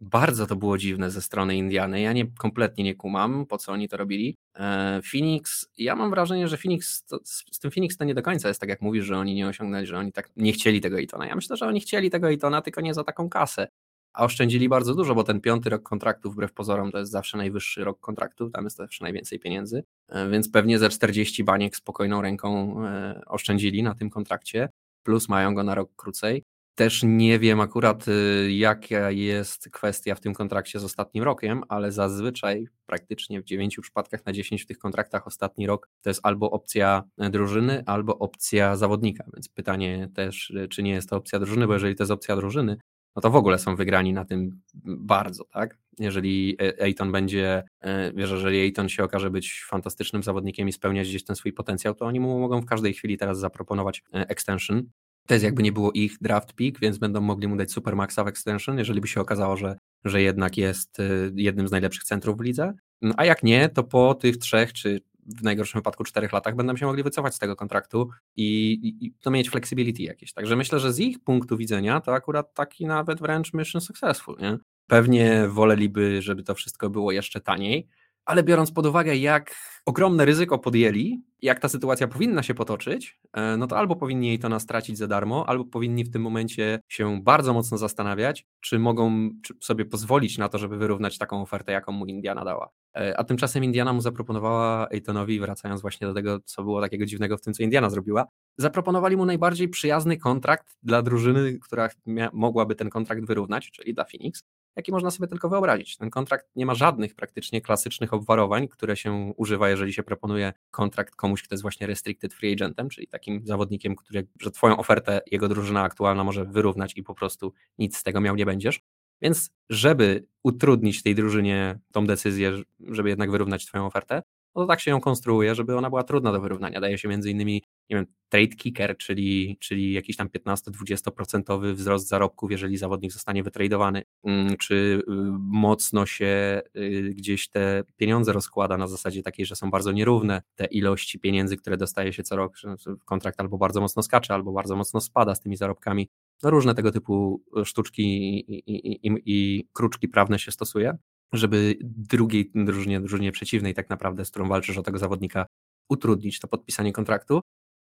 [0.00, 2.00] Bardzo to było dziwne ze strony Indiany.
[2.00, 4.36] Ja nie, kompletnie nie kumam, po co oni to robili.
[4.54, 8.48] E, Phoenix, ja mam wrażenie, że Phoenix, to, z, tym Phoenix to nie do końca
[8.48, 11.26] jest tak, jak mówisz, że oni nie osiągnęli, że oni tak nie chcieli tego Itona.
[11.26, 13.68] Ja myślę, że oni chcieli tego Itona, tylko nie za taką kasę.
[14.14, 17.84] A oszczędzili bardzo dużo, bo ten piąty rok kontraktu, wbrew pozorom, to jest zawsze najwyższy
[17.84, 22.76] rok kontraktu, tam jest zawsze najwięcej pieniędzy, e, więc pewnie ze 40 baniek spokojną ręką
[22.86, 24.68] e, oszczędzili na tym kontrakcie,
[25.02, 26.42] plus mają go na rok krócej.
[26.74, 31.92] Też nie wiem akurat, y, jaka jest kwestia w tym kontrakcie z ostatnim rokiem, ale
[31.92, 36.50] zazwyczaj praktycznie w 9 przypadkach na 10 w tych kontraktach ostatni rok to jest albo
[36.50, 39.24] opcja drużyny, albo opcja zawodnika.
[39.34, 42.76] Więc pytanie też, czy nie jest to opcja drużyny, bo jeżeli to jest opcja drużyny,
[43.16, 45.78] no to w ogóle są wygrani na tym bardzo, tak?
[45.98, 51.24] Jeżeli Ejton będzie, y, wiesz, jeżeli Ejton się okaże być fantastycznym zawodnikiem i spełniać gdzieś
[51.24, 54.82] ten swój potencjał, to oni mu mogą w każdej chwili teraz zaproponować extension
[55.26, 58.28] To jest jakby nie było ich draft pick, więc będą mogli mu dać Supermaxa w
[58.28, 62.40] extension, jeżeli by się okazało, że, że jednak jest y, jednym z najlepszych centrów w
[62.40, 62.72] lidze.
[63.02, 66.76] No, a jak nie, to po tych trzech czy w najgorszym wypadku czterech latach będą
[66.76, 70.32] się mogli wycofać z tego kontraktu i, i, i to mieć flexibility jakieś.
[70.32, 74.36] Także myślę, że z ich punktu widzenia to akurat taki nawet wręcz mission successful.
[74.40, 74.58] Nie?
[74.86, 77.88] Pewnie woleliby, żeby to wszystko było jeszcze taniej,
[78.24, 79.54] ale biorąc pod uwagę, jak
[79.86, 84.38] ogromne ryzyko podjęli, jak ta sytuacja powinna się potoczyć, e, no to albo powinni jej
[84.38, 88.78] to nas stracić za darmo, albo powinni w tym momencie się bardzo mocno zastanawiać, czy
[88.78, 89.30] mogą
[89.60, 92.70] sobie pozwolić na to, żeby wyrównać taką ofertę, jaką mu Indiana dała.
[92.96, 97.36] E, a tymczasem Indiana mu zaproponowała Aytonowi, wracając właśnie do tego, co było takiego dziwnego
[97.36, 101.88] w tym, co Indiana zrobiła, zaproponowali mu najbardziej przyjazny kontrakt dla drużyny, która
[102.32, 104.44] mogłaby ten kontrakt wyrównać, czyli dla Phoenix
[104.76, 105.96] jaki można sobie tylko wyobrazić.
[105.96, 111.16] Ten kontrakt nie ma żadnych praktycznie klasycznych obwarowań, które się używa, jeżeli się proponuje kontrakt
[111.16, 115.48] komuś, kto jest właśnie restricted free agentem, czyli takim zawodnikiem, który, że twoją ofertę jego
[115.48, 118.80] drużyna aktualna może wyrównać i po prostu nic z tego miał nie będziesz.
[119.22, 124.22] Więc żeby utrudnić tej drużynie tą decyzję, żeby jednak wyrównać twoją ofertę,
[124.54, 126.80] no to tak się ją konstruuje, żeby ona była trudna do wyrównania.
[126.80, 132.50] Daje się między innymi, nie wiem, trade kicker, czyli, czyli jakiś tam 15-20% wzrost zarobków,
[132.50, 135.02] jeżeli zawodnik zostanie wytradowany, mm, czy y,
[135.38, 140.64] mocno się y, gdzieś te pieniądze rozkłada na zasadzie takiej, że są bardzo nierówne te
[140.64, 142.56] ilości pieniędzy, które dostaje się co rok,
[143.04, 146.08] kontrakt albo bardzo mocno skacze, albo bardzo mocno spada z tymi zarobkami.
[146.42, 150.98] No różne tego typu sztuczki i, i, i, i kruczki prawne się stosuje
[151.32, 155.46] żeby drugiej drużynie, drużynie przeciwnej tak naprawdę, z którą walczysz o tego zawodnika,
[155.88, 157.40] utrudnić to podpisanie kontraktu.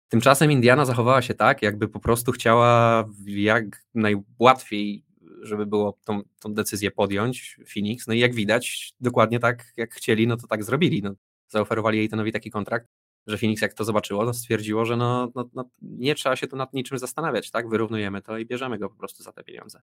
[0.09, 5.05] Tymczasem Indiana zachowała się tak, jakby po prostu chciała jak najłatwiej,
[5.43, 8.07] żeby było tą, tą decyzję podjąć Phoenix.
[8.07, 11.03] No i jak widać, dokładnie tak jak chcieli, no to tak zrobili.
[11.03, 11.15] No,
[11.49, 12.89] zaoferowali Aitonowi taki kontrakt,
[13.27, 16.57] że Phoenix jak to zobaczyło, to stwierdziło, że no, no, no, nie trzeba się tu
[16.57, 17.69] nad niczym zastanawiać, tak?
[17.69, 19.81] Wyrównujemy to i bierzemy go po prostu za te pieniądze.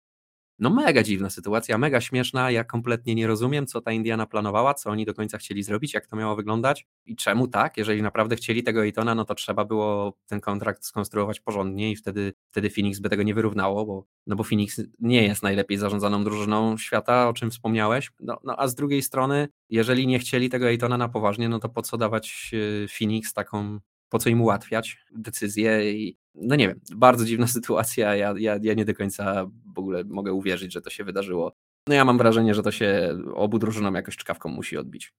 [0.58, 2.50] No mega dziwna sytuacja, mega śmieszna.
[2.50, 6.06] Ja kompletnie nie rozumiem, co ta Indiana planowała, co oni do końca chcieli zrobić, jak
[6.06, 7.76] to miało wyglądać i czemu tak.
[7.76, 12.32] Jeżeli naprawdę chcieli tego Ejtona, no to trzeba było ten kontrakt skonstruować porządnie i wtedy,
[12.50, 16.78] wtedy Phoenix by tego nie wyrównało, bo, no bo Phoenix nie jest najlepiej zarządzaną drużyną
[16.78, 18.10] świata, o czym wspomniałeś.
[18.20, 21.68] No, no a z drugiej strony, jeżeli nie chcieli tego Ejtona na poważnie, no to
[21.68, 22.50] po co dawać
[22.84, 28.16] e, Phoenix taką po co im ułatwiać decyzje i no nie wiem, bardzo dziwna sytuacja,
[28.16, 31.52] ja, ja, ja nie do końca w ogóle mogę uwierzyć, że to się wydarzyło.
[31.88, 35.12] No ja mam wrażenie, że to się obu drużynom jakoś czkawką musi odbić.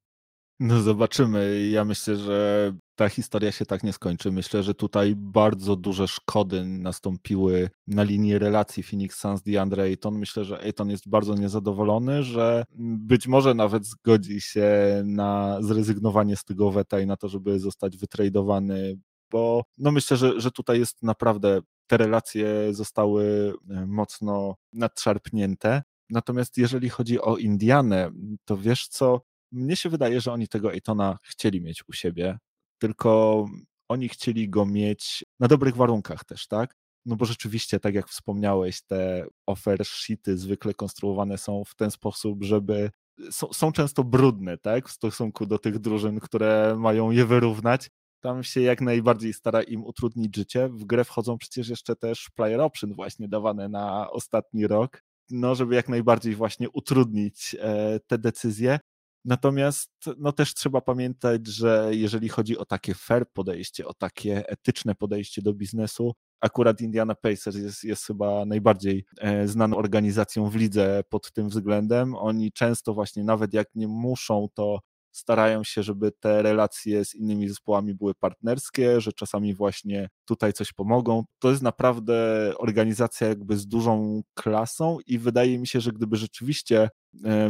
[0.59, 1.67] No zobaczymy.
[1.71, 4.31] Ja myślę, że ta historia się tak nie skończy.
[4.31, 10.19] Myślę, że tutaj bardzo duże szkody nastąpiły na linii relacji Phoenix Suns DeAndre Ayton.
[10.19, 16.43] Myślę, że Ayton jest bardzo niezadowolony, że być może nawet zgodzi się na zrezygnowanie z
[16.43, 18.97] tego weta i na to, żeby zostać wytradowany,
[19.31, 25.83] bo no myślę, że, że tutaj jest naprawdę te relacje zostały e, mocno nadszarpnięte.
[26.09, 28.11] Natomiast jeżeli chodzi o Indianę,
[28.45, 32.37] to wiesz co, mnie się wydaje, że oni tego Ejtona chcieli mieć u siebie,
[32.79, 33.45] tylko
[33.89, 36.75] oni chcieli go mieć na dobrych warunkach też, tak?
[37.05, 42.43] No bo rzeczywiście, tak jak wspomniałeś, te offer sheety zwykle konstruowane są w ten sposób,
[42.43, 42.91] żeby
[43.31, 44.89] są, są często brudne, tak?
[44.89, 47.89] W stosunku do tych drużyn, które mają je wyrównać.
[48.25, 50.69] Tam się jak najbardziej stara im utrudnić życie.
[50.69, 55.75] W grę wchodzą przecież jeszcze też player option właśnie dawane na ostatni rok, no żeby
[55.75, 58.79] jak najbardziej właśnie utrudnić e, te decyzje.
[59.25, 64.95] Natomiast no też trzeba pamiętać, że jeżeli chodzi o takie fair podejście, o takie etyczne
[64.95, 71.03] podejście do biznesu, akurat Indiana Pacers jest, jest chyba najbardziej e, znaną organizacją w lidze
[71.09, 72.15] pod tym względem.
[72.15, 74.79] Oni często właśnie, nawet jak nie muszą, to
[75.15, 80.73] starają się, żeby te relacje z innymi zespołami były partnerskie, że czasami właśnie tutaj coś
[80.73, 81.23] pomogą.
[81.39, 82.15] To jest naprawdę
[82.57, 86.89] organizacja jakby z dużą klasą i wydaje mi się, że gdyby rzeczywiście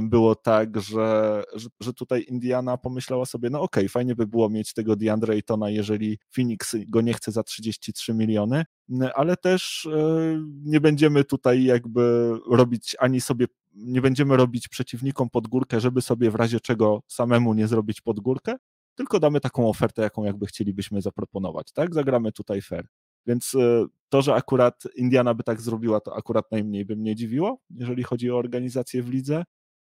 [0.01, 4.49] było tak, że, że, że tutaj Indiana pomyślała sobie, no okej, okay, fajnie by było
[4.49, 8.65] mieć tego DeAndre Aytona, jeżeli Phoenix go nie chce za 33 miliony,
[9.15, 15.47] ale też e, nie będziemy tutaj jakby robić ani sobie nie będziemy robić przeciwnikom pod
[15.47, 18.55] górkę, żeby sobie w razie czego samemu nie zrobić pod górkę,
[18.95, 21.93] tylko damy taką ofertę, jaką jakby chcielibyśmy zaproponować, tak?
[21.93, 22.87] Zagramy tutaj fair.
[23.27, 27.59] Więc e, to, że akurat Indiana by tak zrobiła, to akurat najmniej by mnie dziwiło,
[27.69, 29.43] jeżeli chodzi o organizację w lidze.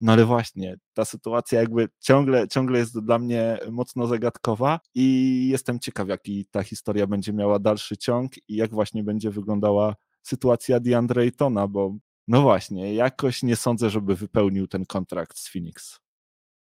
[0.02, 5.78] No ale właśnie, ta sytuacja jakby ciągle, ciągle jest dla mnie mocno zagadkowa i jestem
[5.80, 11.22] ciekaw, jaki ta historia będzie miała dalszy ciąg i jak właśnie będzie wyglądała sytuacja DeAndre
[11.22, 11.96] Aytona, bo
[12.28, 16.00] no właśnie, jakoś nie sądzę, żeby wypełnił ten kontrakt z Phoenix.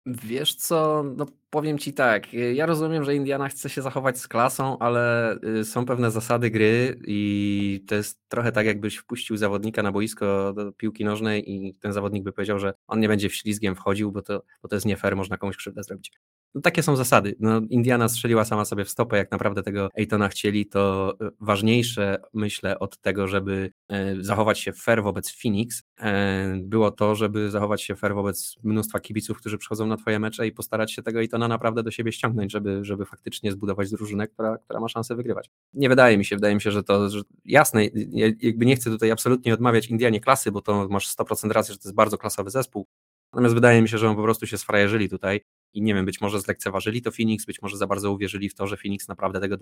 [0.06, 4.78] Wiesz co, no powiem ci tak, ja rozumiem, że Indiana chce się zachować z klasą,
[4.78, 9.92] ale y, są pewne zasady gry i to jest trochę tak, jakbyś wpuścił zawodnika na
[9.92, 13.74] boisko do piłki nożnej i ten zawodnik by powiedział, że on nie będzie w ślizgiem
[13.74, 16.12] wchodził, bo to, bo to jest nie fair, można komuś krzywdę zrobić.
[16.54, 17.36] No, takie są zasady.
[17.40, 22.22] No, Indiana strzeliła sama sobie w stopę, jak naprawdę tego Ejtona chcieli, to e, ważniejsze,
[22.34, 27.82] myślę, od tego, żeby e, zachować się fair wobec Phoenix, e, było to, żeby zachować
[27.82, 31.41] się fair wobec mnóstwa kibiców, którzy przychodzą na twoje mecze i postarać się tego Ejtona
[31.48, 35.50] naprawdę do siebie ściągnąć, żeby, żeby faktycznie zbudować drużynę, która, która ma szansę wygrywać.
[35.74, 37.84] Nie wydaje mi się, wydaje mi się, że to że jasne,
[38.40, 41.88] jakby nie chcę tutaj absolutnie odmawiać Indianie klasy, bo to masz 100% racji, że to
[41.88, 42.86] jest bardzo klasowy zespół,
[43.32, 45.40] Natomiast wydaje mi się, że on po prostu się sfrajerzyli tutaj
[45.74, 48.66] i nie wiem, być może zlekceważyli to Phoenix, być może za bardzo uwierzyli w to,
[48.66, 49.56] że Phoenix naprawdę tego,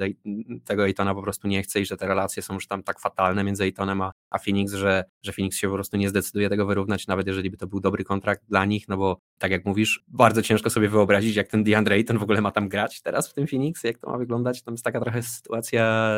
[0.65, 3.45] tego Ejtona po prostu nie chce i że te relacje są już tam tak fatalne
[3.45, 7.07] między Ejtonem a, a Phoenix, że, że Phoenix się po prostu nie zdecyduje tego wyrównać,
[7.07, 10.43] nawet jeżeli by to był dobry kontrakt dla nich, no bo tak jak mówisz, bardzo
[10.43, 13.47] ciężko sobie wyobrazić, jak ten DeAndre Ayton w ogóle ma tam grać teraz w tym
[13.47, 14.63] Phoenix, jak to ma wyglądać.
[14.63, 16.15] Tam jest taka trochę sytuacja,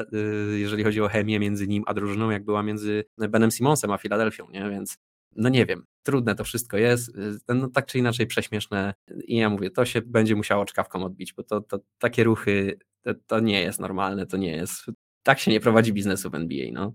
[0.53, 3.99] y, jeżeli chodzi o chemię między nim a drużyną, jak była między Benem Simonsem a
[3.99, 4.71] Filadelfią, nie?
[4.71, 4.99] Więc
[5.37, 9.51] no nie wiem, trudne to wszystko jest, y, no tak czy inaczej prześmieszne i ja
[9.51, 13.61] mówię, to się będzie musiało czkawką odbić, bo to, to takie ruchy, to, to nie
[13.61, 14.85] jest normalne, to nie jest,
[15.23, 16.95] tak się nie prowadzi biznesu w NBA, no.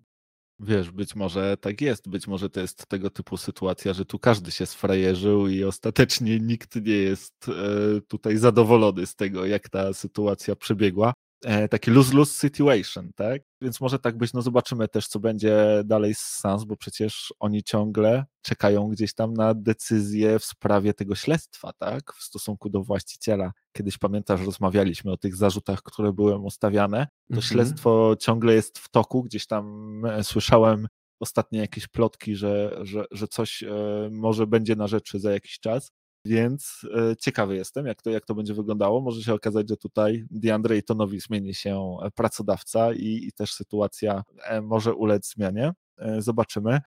[0.59, 4.51] Wiesz, być może tak jest, być może to jest tego typu sytuacja, że tu każdy
[4.51, 10.55] się sfrajerzył i ostatecznie nikt nie jest e, tutaj zadowolony z tego, jak ta sytuacja
[10.55, 11.13] przebiegła.
[11.45, 13.41] E, taki lose-lose situation, tak?
[13.61, 17.63] Więc może tak być, no zobaczymy też, co będzie dalej z Sans, bo przecież oni
[17.63, 22.13] ciągle czekają gdzieś tam na decyzję w sprawie tego śledztwa, tak?
[22.13, 23.51] W stosunku do właściciela.
[23.73, 27.07] Kiedyś pamiętasz, rozmawialiśmy o tych zarzutach, które były ustawiane.
[27.07, 27.49] To mm -hmm.
[27.49, 30.87] śledztwo ciągle jest w toku, gdzieś tam e, słyszałem
[31.19, 33.69] ostatnie jakieś plotki, że, że, że coś e,
[34.11, 35.91] może będzie na rzeczy za jakiś czas.
[36.27, 39.01] Więc e, ciekawy jestem, jak to, jak to będzie wyglądało.
[39.01, 44.23] Może się okazać, że tutaj DeAndre Aytonowi zmieni się e, pracodawca i, i też sytuacja
[44.43, 45.71] e, może ulec zmianie.
[46.19, 46.81] Zobaczymy.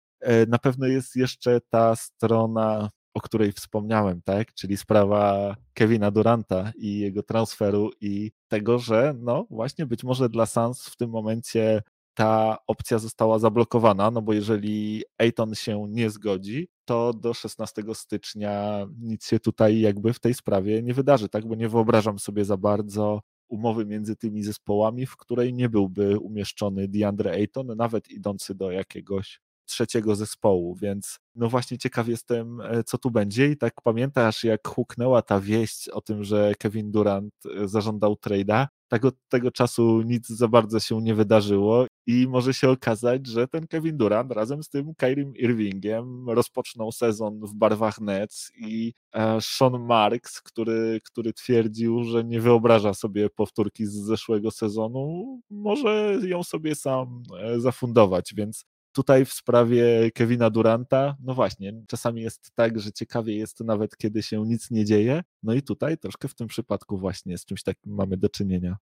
[0.47, 4.53] Na pewno jest jeszcze ta strona, o której wspomniałem, tak?
[4.53, 10.45] Czyli sprawa Kevina Duranta i jego transferu i tego, że no właśnie być może dla
[10.45, 11.81] Suns w tym momencie
[12.13, 18.85] ta opcja została zablokowana, no bo jeżeli Ayton się nie zgodzi, to do 16 stycznia
[18.99, 21.47] nic się tutaj jakby w tej sprawie nie wydarzy, tak?
[21.47, 26.87] Bo nie wyobrażam sobie za bardzo umowy między tymi zespołami, w której nie byłby umieszczony
[26.87, 32.97] DeAndre Ayton, nawet idący do jakiegoś trzeciego zespołu, więc no właśnie ciekaw jestem, e, co
[32.97, 37.67] tu będzie i tak pamiętasz, jak huknęła ta wieść o tym, że Kevin Durant e,
[37.67, 42.69] zażądał trade'a, tak od tego czasu nic za bardzo się nie wydarzyło i może się
[42.69, 48.51] okazać, że ten Kevin Durant razem z tym Kyrim Irvingiem rozpoczną sezon w barwach Nets
[48.57, 55.39] i e, Sean Marks, który, który twierdził, że nie wyobraża sobie powtórki z zeszłego sezonu,
[55.49, 57.23] może ją sobie sam
[57.57, 63.59] zafundować, więc Tutaj w sprawie Kevina Duranta, no właśnie, czasami jest tak, że ciekawie jest
[63.59, 65.23] nawet, kiedy się nic nie dzieje.
[65.43, 68.77] No i tutaj troszkę w tym przypadku właśnie z czymś takim mamy do czynienia.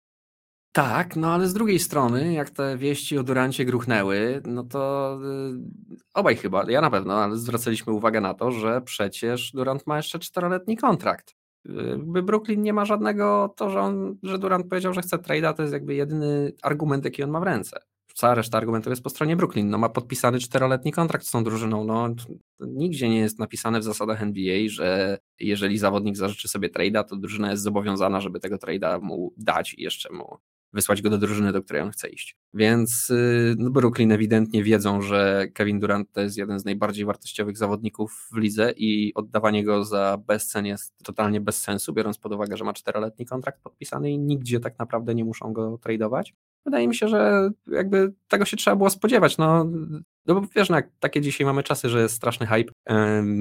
[0.71, 5.19] Tak, no ale z drugiej strony, jak te wieści o Durancie gruchnęły, no to
[5.91, 9.97] yy, obaj chyba, ja na pewno, ale zwracaliśmy uwagę na to, że przecież Durant ma
[9.97, 11.35] jeszcze czteroletni kontrakt.
[11.65, 15.61] Jakby Brooklyn nie ma żadnego, to że, on, że Durant powiedział, że chce trade'a, to
[15.61, 17.79] jest jakby jedyny argument, jaki on ma w ręce
[18.19, 19.69] cała reszta argumentów jest po stronie Brooklyn.
[19.69, 21.83] No ma podpisany czteroletni kontrakt z tą drużyną.
[21.83, 22.15] No,
[22.59, 27.51] nigdzie nie jest napisane w zasadach NBA, że jeżeli zawodnik zażyczy sobie trade'a, to drużyna
[27.51, 30.37] jest zobowiązana, żeby tego trade'a mu dać i jeszcze mu
[30.73, 32.37] wysłać go do drużyny, do której on chce iść.
[32.53, 37.57] Więc y, no Brooklyn ewidentnie wiedzą, że Kevin Durant to jest jeden z najbardziej wartościowych
[37.57, 42.57] zawodników w lidze i oddawanie go za bezcen jest totalnie bez sensu, biorąc pod uwagę,
[42.57, 46.33] że ma czteroletni kontrakt podpisany i nigdzie tak naprawdę nie muszą go tradeować.
[46.65, 49.37] Wydaje mi się, że jakby tego się trzeba było spodziewać.
[49.37, 49.65] No,
[50.25, 52.73] no bo wiesz, no takie dzisiaj mamy czasy, że jest straszny hype,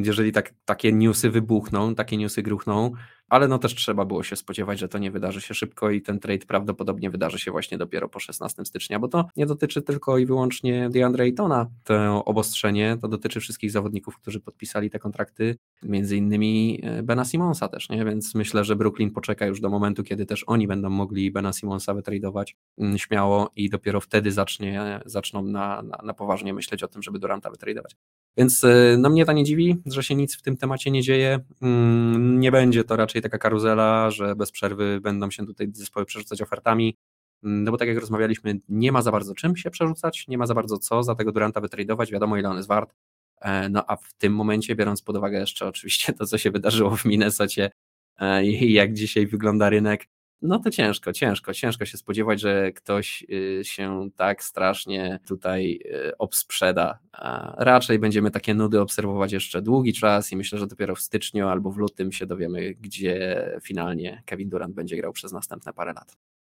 [0.02, 2.92] jeżeli tak, takie newsy wybuchną, takie newsy gruchną,
[3.28, 6.20] ale no też trzeba było się spodziewać, że to nie wydarzy się szybko i ten
[6.20, 10.26] trade prawdopodobnie wydarzy się właśnie dopiero po 16 stycznia, bo to nie dotyczy tylko i
[10.26, 16.80] wyłącznie DeAndre Aytona, to obostrzenie, to dotyczy wszystkich zawodników, którzy podpisali te kontrakty, między innymi
[16.82, 18.04] e, Bena Simonsa też, nie?
[18.04, 21.94] więc myślę, że Brooklyn poczeka już do momentu, kiedy też oni będą mogli Bena Simonsa
[21.94, 27.02] wytradować mm, śmiało i dopiero wtedy zacznie, zaczną na, na, na poważnie myśleć o tym,
[27.02, 27.96] żeby Duranta wytradować.
[28.36, 31.40] Więc e, no mnie to nie dziwi, że się nic w tym temacie nie dzieje.
[31.62, 36.42] Mm, nie będzie to raczej taka karuzela, że bez przerwy będą się tutaj zespoły przerzucać
[36.42, 36.96] ofertami.
[37.44, 40.46] Mm, no bo tak jak rozmawialiśmy, nie ma za bardzo czym się przerzucać, nie ma
[40.46, 42.94] za bardzo co za tego Duranta wytradować, wiadomo ile on jest wart.
[43.40, 46.96] E, no a w tym momencie, biorąc pod uwagę jeszcze oczywiście to, co się wydarzyło
[46.96, 47.70] w Minnesocie,
[48.18, 50.06] e, i jak dzisiaj wygląda rynek,
[50.42, 56.18] no to ciężko, ciężko, ciężko się spodziewać, że ktoś y, się tak strasznie tutaj y,
[56.18, 56.98] obsprzeda.
[57.56, 61.70] Raczej będziemy takie nudy obserwować jeszcze długi czas i myślę, że dopiero w styczniu albo
[61.70, 66.16] w lutym się dowiemy, gdzie finalnie Kevin Durant będzie grał przez następne parę lat.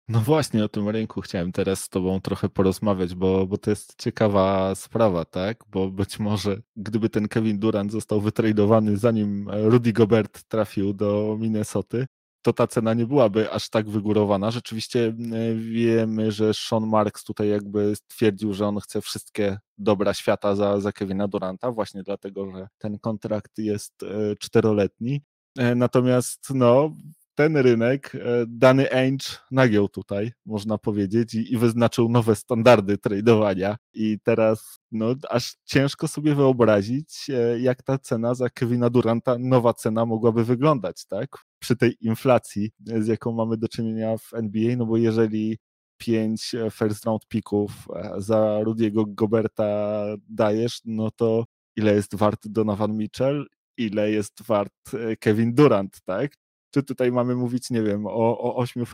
[0.09, 3.95] No właśnie o tym rynku chciałem teraz z Tobą trochę porozmawiać, bo, bo to jest
[4.01, 5.63] ciekawa sprawa, tak?
[5.67, 12.05] Bo być może gdyby ten Kevin Durant został wytradowany zanim Rudy Gobert trafił do Minnesoty,
[12.41, 14.51] to ta cena nie byłaby aż tak wygórowana.
[14.51, 20.55] Rzeczywiście e, wiemy, że Sean Marks tutaj jakby stwierdził, że on chce wszystkie dobra świata
[20.55, 25.21] za, za Kevina Duranta, właśnie dlatego, że ten kontrakt jest e, czteroletni.
[25.57, 26.95] E, natomiast no,
[27.35, 33.77] ten rynek e, dany Ainge nagiął tutaj, można powiedzieć, i, i wyznaczył nowe standardy tradowania.
[33.93, 37.27] I teraz no, aż ciężko sobie wyobrazić,
[37.59, 41.48] jak ta cena za Kevina Duranta, nowa cena mogłaby wyglądać, tak?
[41.59, 45.57] Przy tej inflacji, z jaką mamy do czynienia w NBA, no bo jeżeli
[45.97, 47.71] pięć e, first round picków
[48.17, 51.45] za Rudiego Goberta dajesz, no to
[51.75, 53.47] ile jest wart Donovan Mitchell,
[53.77, 54.73] ile jest wart
[55.19, 56.31] Kevin Durant, tak?
[56.73, 58.85] Czy tutaj mamy mówić, nie wiem, o, o ośmiu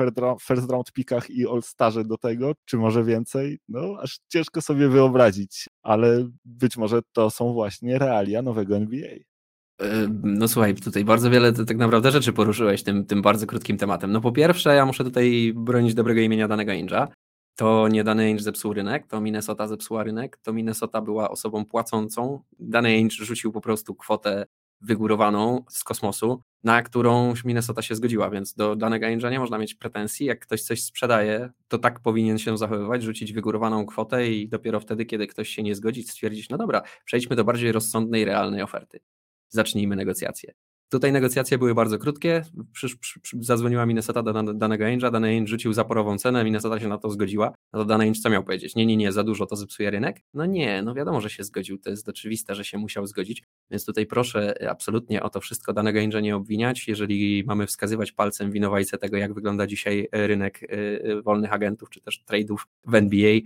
[0.41, 3.59] first round pickach i all-starze do tego, czy może więcej?
[3.68, 9.09] No, aż ciężko sobie wyobrazić, ale być może to są właśnie realia nowego NBA.
[10.23, 14.11] No słuchaj, tutaj bardzo wiele tak naprawdę rzeczy poruszyłeś tym, tym bardzo krótkim tematem.
[14.11, 17.07] No po pierwsze, ja muszę tutaj bronić dobrego imienia danego Inja.
[17.55, 22.39] To nie dany Ainge zepsuł rynek, to Minnesota zepsuła rynek, to Minnesota była osobą płacącą.
[22.59, 24.45] Dany Ainge rzucił po prostu kwotę
[24.82, 29.76] wygórowaną z kosmosu, na którą Minnesota się zgodziła, więc do danego Angela nie można mieć
[29.76, 30.26] pretensji.
[30.26, 35.05] Jak ktoś coś sprzedaje, to tak powinien się zachowywać, rzucić wygórowaną kwotę i dopiero wtedy,
[35.05, 38.99] kiedy ktoś się nie zgodzi, stwierdzić, no dobra, przejdźmy do bardziej rozsądnej, realnej oferty.
[39.55, 40.53] Zacznijmy negocjacje.
[40.89, 42.43] Tutaj negocjacje były bardzo krótkie.
[42.73, 46.87] Przysz, przy, przy, zadzwoniła Minnesota do danego Angela, dany Ainge rzucił zaporową cenę, Minnesota się
[46.87, 47.53] na to zgodziła.
[47.73, 48.75] No to dany Ainge co miał powiedzieć?
[48.75, 50.21] Nie, nie, nie, za dużo to zepsuje rynek?
[50.33, 51.77] No nie, no wiadomo, że się zgodził.
[51.77, 53.43] To jest oczywiste, że się musiał zgodzić.
[53.71, 56.87] Więc tutaj proszę absolutnie o to wszystko danego Angela nie obwiniać.
[56.87, 60.67] Jeżeli mamy wskazywać palcem winowajcę tego, jak wygląda dzisiaj rynek y,
[61.05, 63.39] y, wolnych agentów, czy też trade'ów w NBA,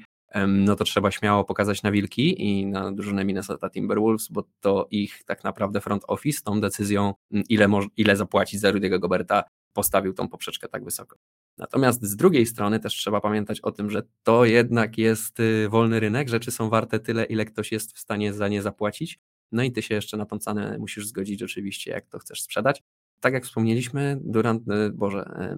[0.47, 5.23] no to trzeba śmiało pokazać na Wilki i na drużynę Minnesota Timberwolves, bo to ich
[5.23, 7.67] tak naprawdę front office tą decyzją, ile,
[7.97, 11.17] ile zapłacić za Rudy'ego Goberta, postawił tą poprzeczkę tak wysoko.
[11.57, 15.99] Natomiast z drugiej strony też trzeba pamiętać o tym, że to jednak jest y, wolny
[15.99, 19.19] rynek, rzeczy są warte tyle, ile ktoś jest w stanie za nie zapłacić,
[19.51, 22.83] no i ty się jeszcze na tą cenę musisz zgodzić oczywiście, jak to chcesz sprzedać.
[23.19, 25.49] Tak jak wspomnieliśmy, Durant, y, Boże,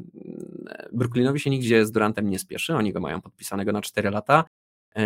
[0.94, 4.44] Brooklynowi się nigdzie z Durantem nie spieszy, oni go mają podpisanego na 4 lata,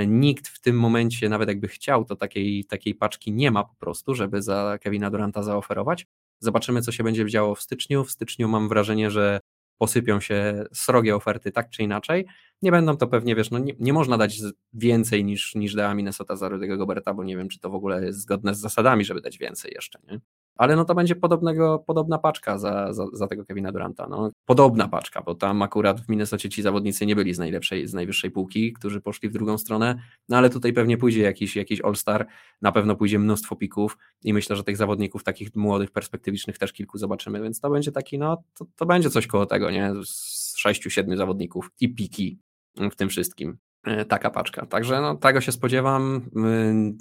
[0.08, 4.16] nikt w tym momencie, nawet jakby chciał, to takiej, takiej paczki nie ma po prostu,
[4.16, 6.08] żeby za Kevina Duranta zaoferować.
[6.40, 8.04] Zobaczymy, co się będzie działo w styczniu.
[8.04, 9.40] W styczniu mam wrażenie, że
[9.78, 12.26] posypią się srogie oferty tak czy inaczej.
[12.62, 14.40] Nie będą to pewnie, wiesz, no nie, nie można dać
[14.74, 18.06] więcej niż, niż dała Minnesota za Rudy'ego Goberta, bo nie wiem, czy to w ogóle
[18.06, 20.20] jest zgodne z zasadami, żeby dać więcej jeszcze, nie?
[20.56, 24.08] Ale no to będzie podobnego, podobna paczka za, za, za, tego Kevina Duranta.
[24.10, 27.94] No, podobna paczka, bo tam akurat w Minnesocie ci zawodnicy nie byli z najlepszej, z
[27.94, 30.00] najwyższej półki, którzy poszli w drugą stronę,
[30.30, 32.28] no ale tutaj pewnie pójdzie jakiś, jakiś All-Star,
[32.62, 36.98] na pewno pójdzie mnóstwo pików i myślę, że tych zawodników takich młodych, perspektywicznych też kilku
[36.98, 39.92] zobaczymy, więc to będzie taki, no to, to będzie coś koło tego, nie?
[40.06, 42.40] Z sześciu, siedmiu zawodników i piki
[42.92, 43.58] w tym wszystkim.
[43.86, 44.66] E, taka paczka.
[44.66, 46.30] Także no, tego się spodziewam.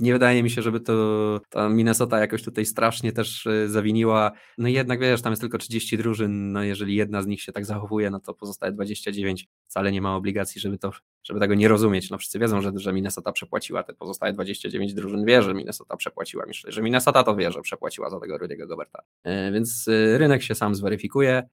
[0.01, 4.33] Nie wydaje mi się, żeby to ta Minnesota jakoś tutaj strasznie też e, zawiniła.
[4.59, 7.67] No jednak wiesz, tam jest tylko 30 drużyn, no jeżeli jedna z nich się tak
[7.67, 9.49] zachowuje, no to pozostaje 29.
[9.67, 10.91] Wcale nie ma obligacji, żeby to,
[11.23, 12.11] żeby tego nie rozumieć.
[12.11, 15.25] No wszyscy wiedzą, że, że Minnesota przepłaciła te pozostałe 29 drużyn.
[15.25, 16.45] Wie, że Minnesota przepłaciła.
[16.47, 19.03] Myślę, że Minnesota to wie, że przepłaciła za tego Rudy'ego Goberta.
[19.23, 21.49] E, więc rynek się sam zweryfikuje.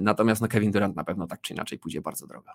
[0.00, 2.50] Natomiast no Kevin Durant na pewno tak czy inaczej pójdzie bardzo drogo.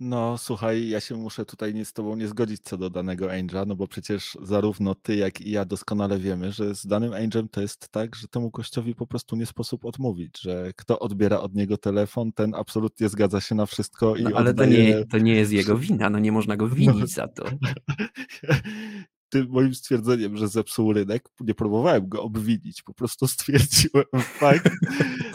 [0.00, 3.64] No, słuchaj, ja się muszę tutaj nie z tobą nie zgodzić co do danego Angela,
[3.64, 7.60] no bo przecież zarówno ty, jak i ja doskonale wiemy, że z danym Angelem to
[7.60, 11.78] jest tak, że temu gościowi po prostu nie sposób odmówić, że kto odbiera od niego
[11.78, 14.92] telefon, ten absolutnie zgadza się na wszystko i no, ale oddaje...
[14.92, 17.06] to, nie, to nie jest jego wina, no nie można go winić no.
[17.06, 17.44] za to.
[19.36, 24.70] tym moim stwierdzeniem, że zepsuł rynek, nie próbowałem go obwinić, po prostu stwierdziłem fakt,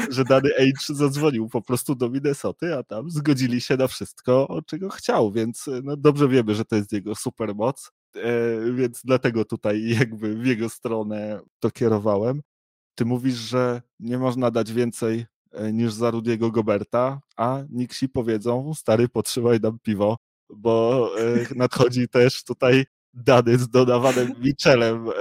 [0.09, 4.89] że dany Age zadzwonił po prostu do Minnesoty, a tam zgodzili się na wszystko, czego
[4.89, 8.21] chciał, więc no, dobrze wiemy, że to jest jego supermoc, e,
[8.73, 12.41] więc dlatego tutaj jakby w jego stronę to kierowałem.
[12.95, 18.73] Ty mówisz, że nie można dać więcej e, niż za Rudiego Goberta, a Niksi powiedzą,
[18.73, 20.17] stary, potrzymaj nam piwo,
[20.49, 25.13] bo e, nadchodzi też tutaj dany z dodawanym Michelem e,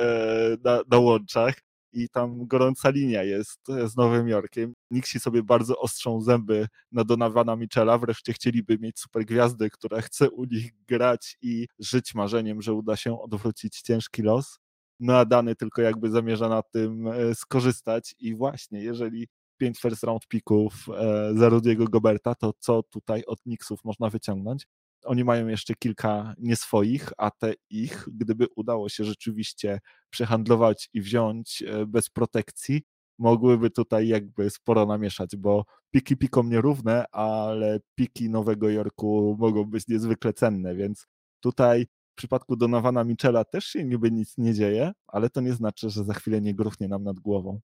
[0.64, 1.54] na, na łączach.
[1.92, 4.74] i tam gorąca linia jest z Nowym Jorkiem.
[4.90, 10.30] Nixi sobie bardzo ostrzą zęby na Donawana Michela, wreszcie chcieliby mieć super gwiazdę, która chce
[10.30, 14.58] u nich grać i żyć marzeniem, że uda się odwrócić ciężki los.
[15.00, 19.28] No a Dany tylko jakby zamierza na tym e, skorzystać i właśnie, jeżeli
[19.58, 24.66] pięć first round pików e, za Rudiego Goberta, to co tutaj od Knicksów można wyciągnąć?
[25.04, 29.80] Oni mają jeszcze kilka nieswoich, a te ich, gdyby udało się rzeczywiście
[30.10, 32.82] przehandlować i wziąć e, bez protekcji,
[33.18, 39.88] mogłyby tutaj jakby sporo namieszać, bo piki pikom nierówne, ale piki Nowego Jorku mogą być
[39.88, 41.06] niezwykle cenne, więc
[41.40, 45.90] tutaj w przypadku Donowana Michela też się niby nic nie dzieje, ale to nie znaczy,
[45.90, 47.60] że za chwilę nie gruchnie nam nad głową.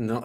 [0.00, 0.22] No,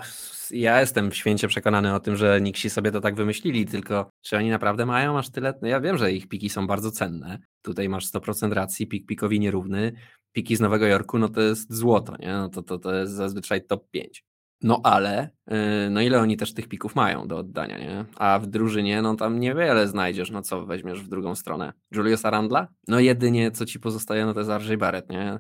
[0.52, 4.50] ja jestem święcie przekonany o tym, że Nixi sobie to tak wymyślili, tylko czy oni
[4.50, 5.54] naprawdę mają aż tyle?
[5.62, 7.40] No ja wiem, że ich piki są bardzo cenne.
[7.62, 9.92] Tutaj masz 100% racji, pik pikowi nierówny.
[10.32, 12.34] Piki z Nowego Jorku, no to jest złoto, nie?
[12.34, 14.24] No to, to, to jest zazwyczaj top 5.
[14.62, 15.58] No ale, yy,
[15.90, 18.06] no ile oni też tych pików mają do oddania, nie?
[18.16, 21.74] A w drużynie, no tam niewiele znajdziesz, no co weźmiesz w drugą stronę?
[21.92, 22.68] Juliusa Randla?
[22.88, 25.40] No jedynie co ci pozostaje, no to jest RJ Barrett, nie?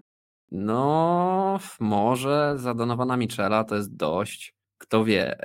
[0.52, 4.54] No, może za Donowana Michela to jest dość.
[4.78, 5.38] Kto wie.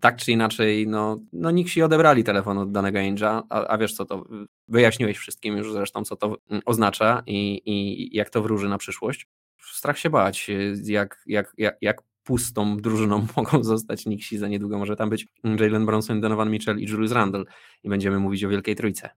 [0.00, 4.04] tak czy inaczej, no, no się odebrali telefon od danego Angela, a, a, wiesz co
[4.04, 4.24] to,
[4.68, 9.28] wyjaśniłeś wszystkim już zresztą, co to mm, oznacza i, i jak to wróży na przyszłość.
[9.58, 10.50] Strach się bać,
[10.84, 14.78] jak, jak, jak, jak pustą drużyną mogą zostać Nixi za niedługo.
[14.78, 15.26] Może tam być
[15.60, 17.44] Jalen Bronson, Donovan Mitchell i Julius Randle
[17.82, 19.10] i będziemy mówić o Wielkiej Trójce.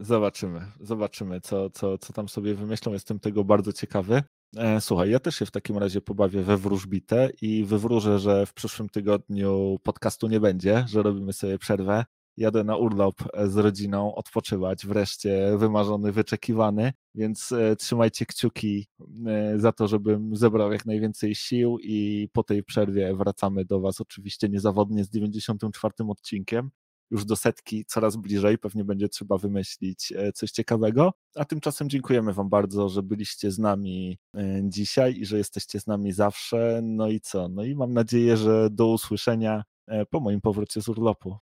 [0.00, 2.92] Zobaczymy, zobaczymy, co, co, co tam sobie wymyślą.
[2.92, 4.22] Jestem tego bardzo ciekawy.
[4.56, 8.54] E, słuchaj, ja też się w takim razie pobawię we wróżbitę i wywróżę, że w
[8.54, 12.04] przyszłym tygodniu podcastu nie będzie, że robimy sobie przerwę.
[12.36, 13.14] Jadę na urlop
[13.46, 18.86] z rodziną, odpoczywać, wreszcie wymarzony, wyczekiwany, więc e, trzymajcie kciuki
[19.26, 24.00] e, za to, żebym zebrał jak najwięcej sił i po tej przerwie wracamy do Was
[24.00, 26.70] oczywiście niezawodnie z 94 odcinkiem
[27.10, 31.12] już do setki coraz bliżej, pewnie będzie trzeba wymyślić e, coś ciekawego.
[31.34, 35.86] A tymczasem dziękujemy Wam bardzo, że byliście z nami e, dzisiaj i że jesteście z
[35.86, 36.80] nami zawsze.
[36.82, 37.48] No i co?
[37.48, 41.36] No i mam nadzieję, że do usłyszenia e, po moim powrocie z urlopu.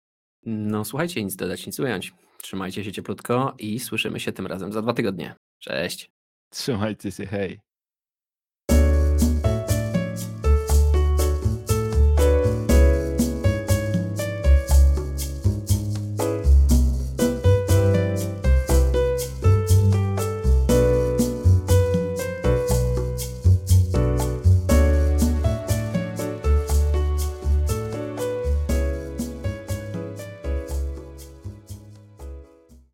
[0.46, 2.14] No słuchajcie, nic dodać, nic ująć.
[2.42, 5.34] Trzymajcie się cieplutko i słyszymy się tym razem za dwa tygodnie.
[5.58, 6.10] Cześć.
[6.50, 7.60] Trzymajcie się, hej.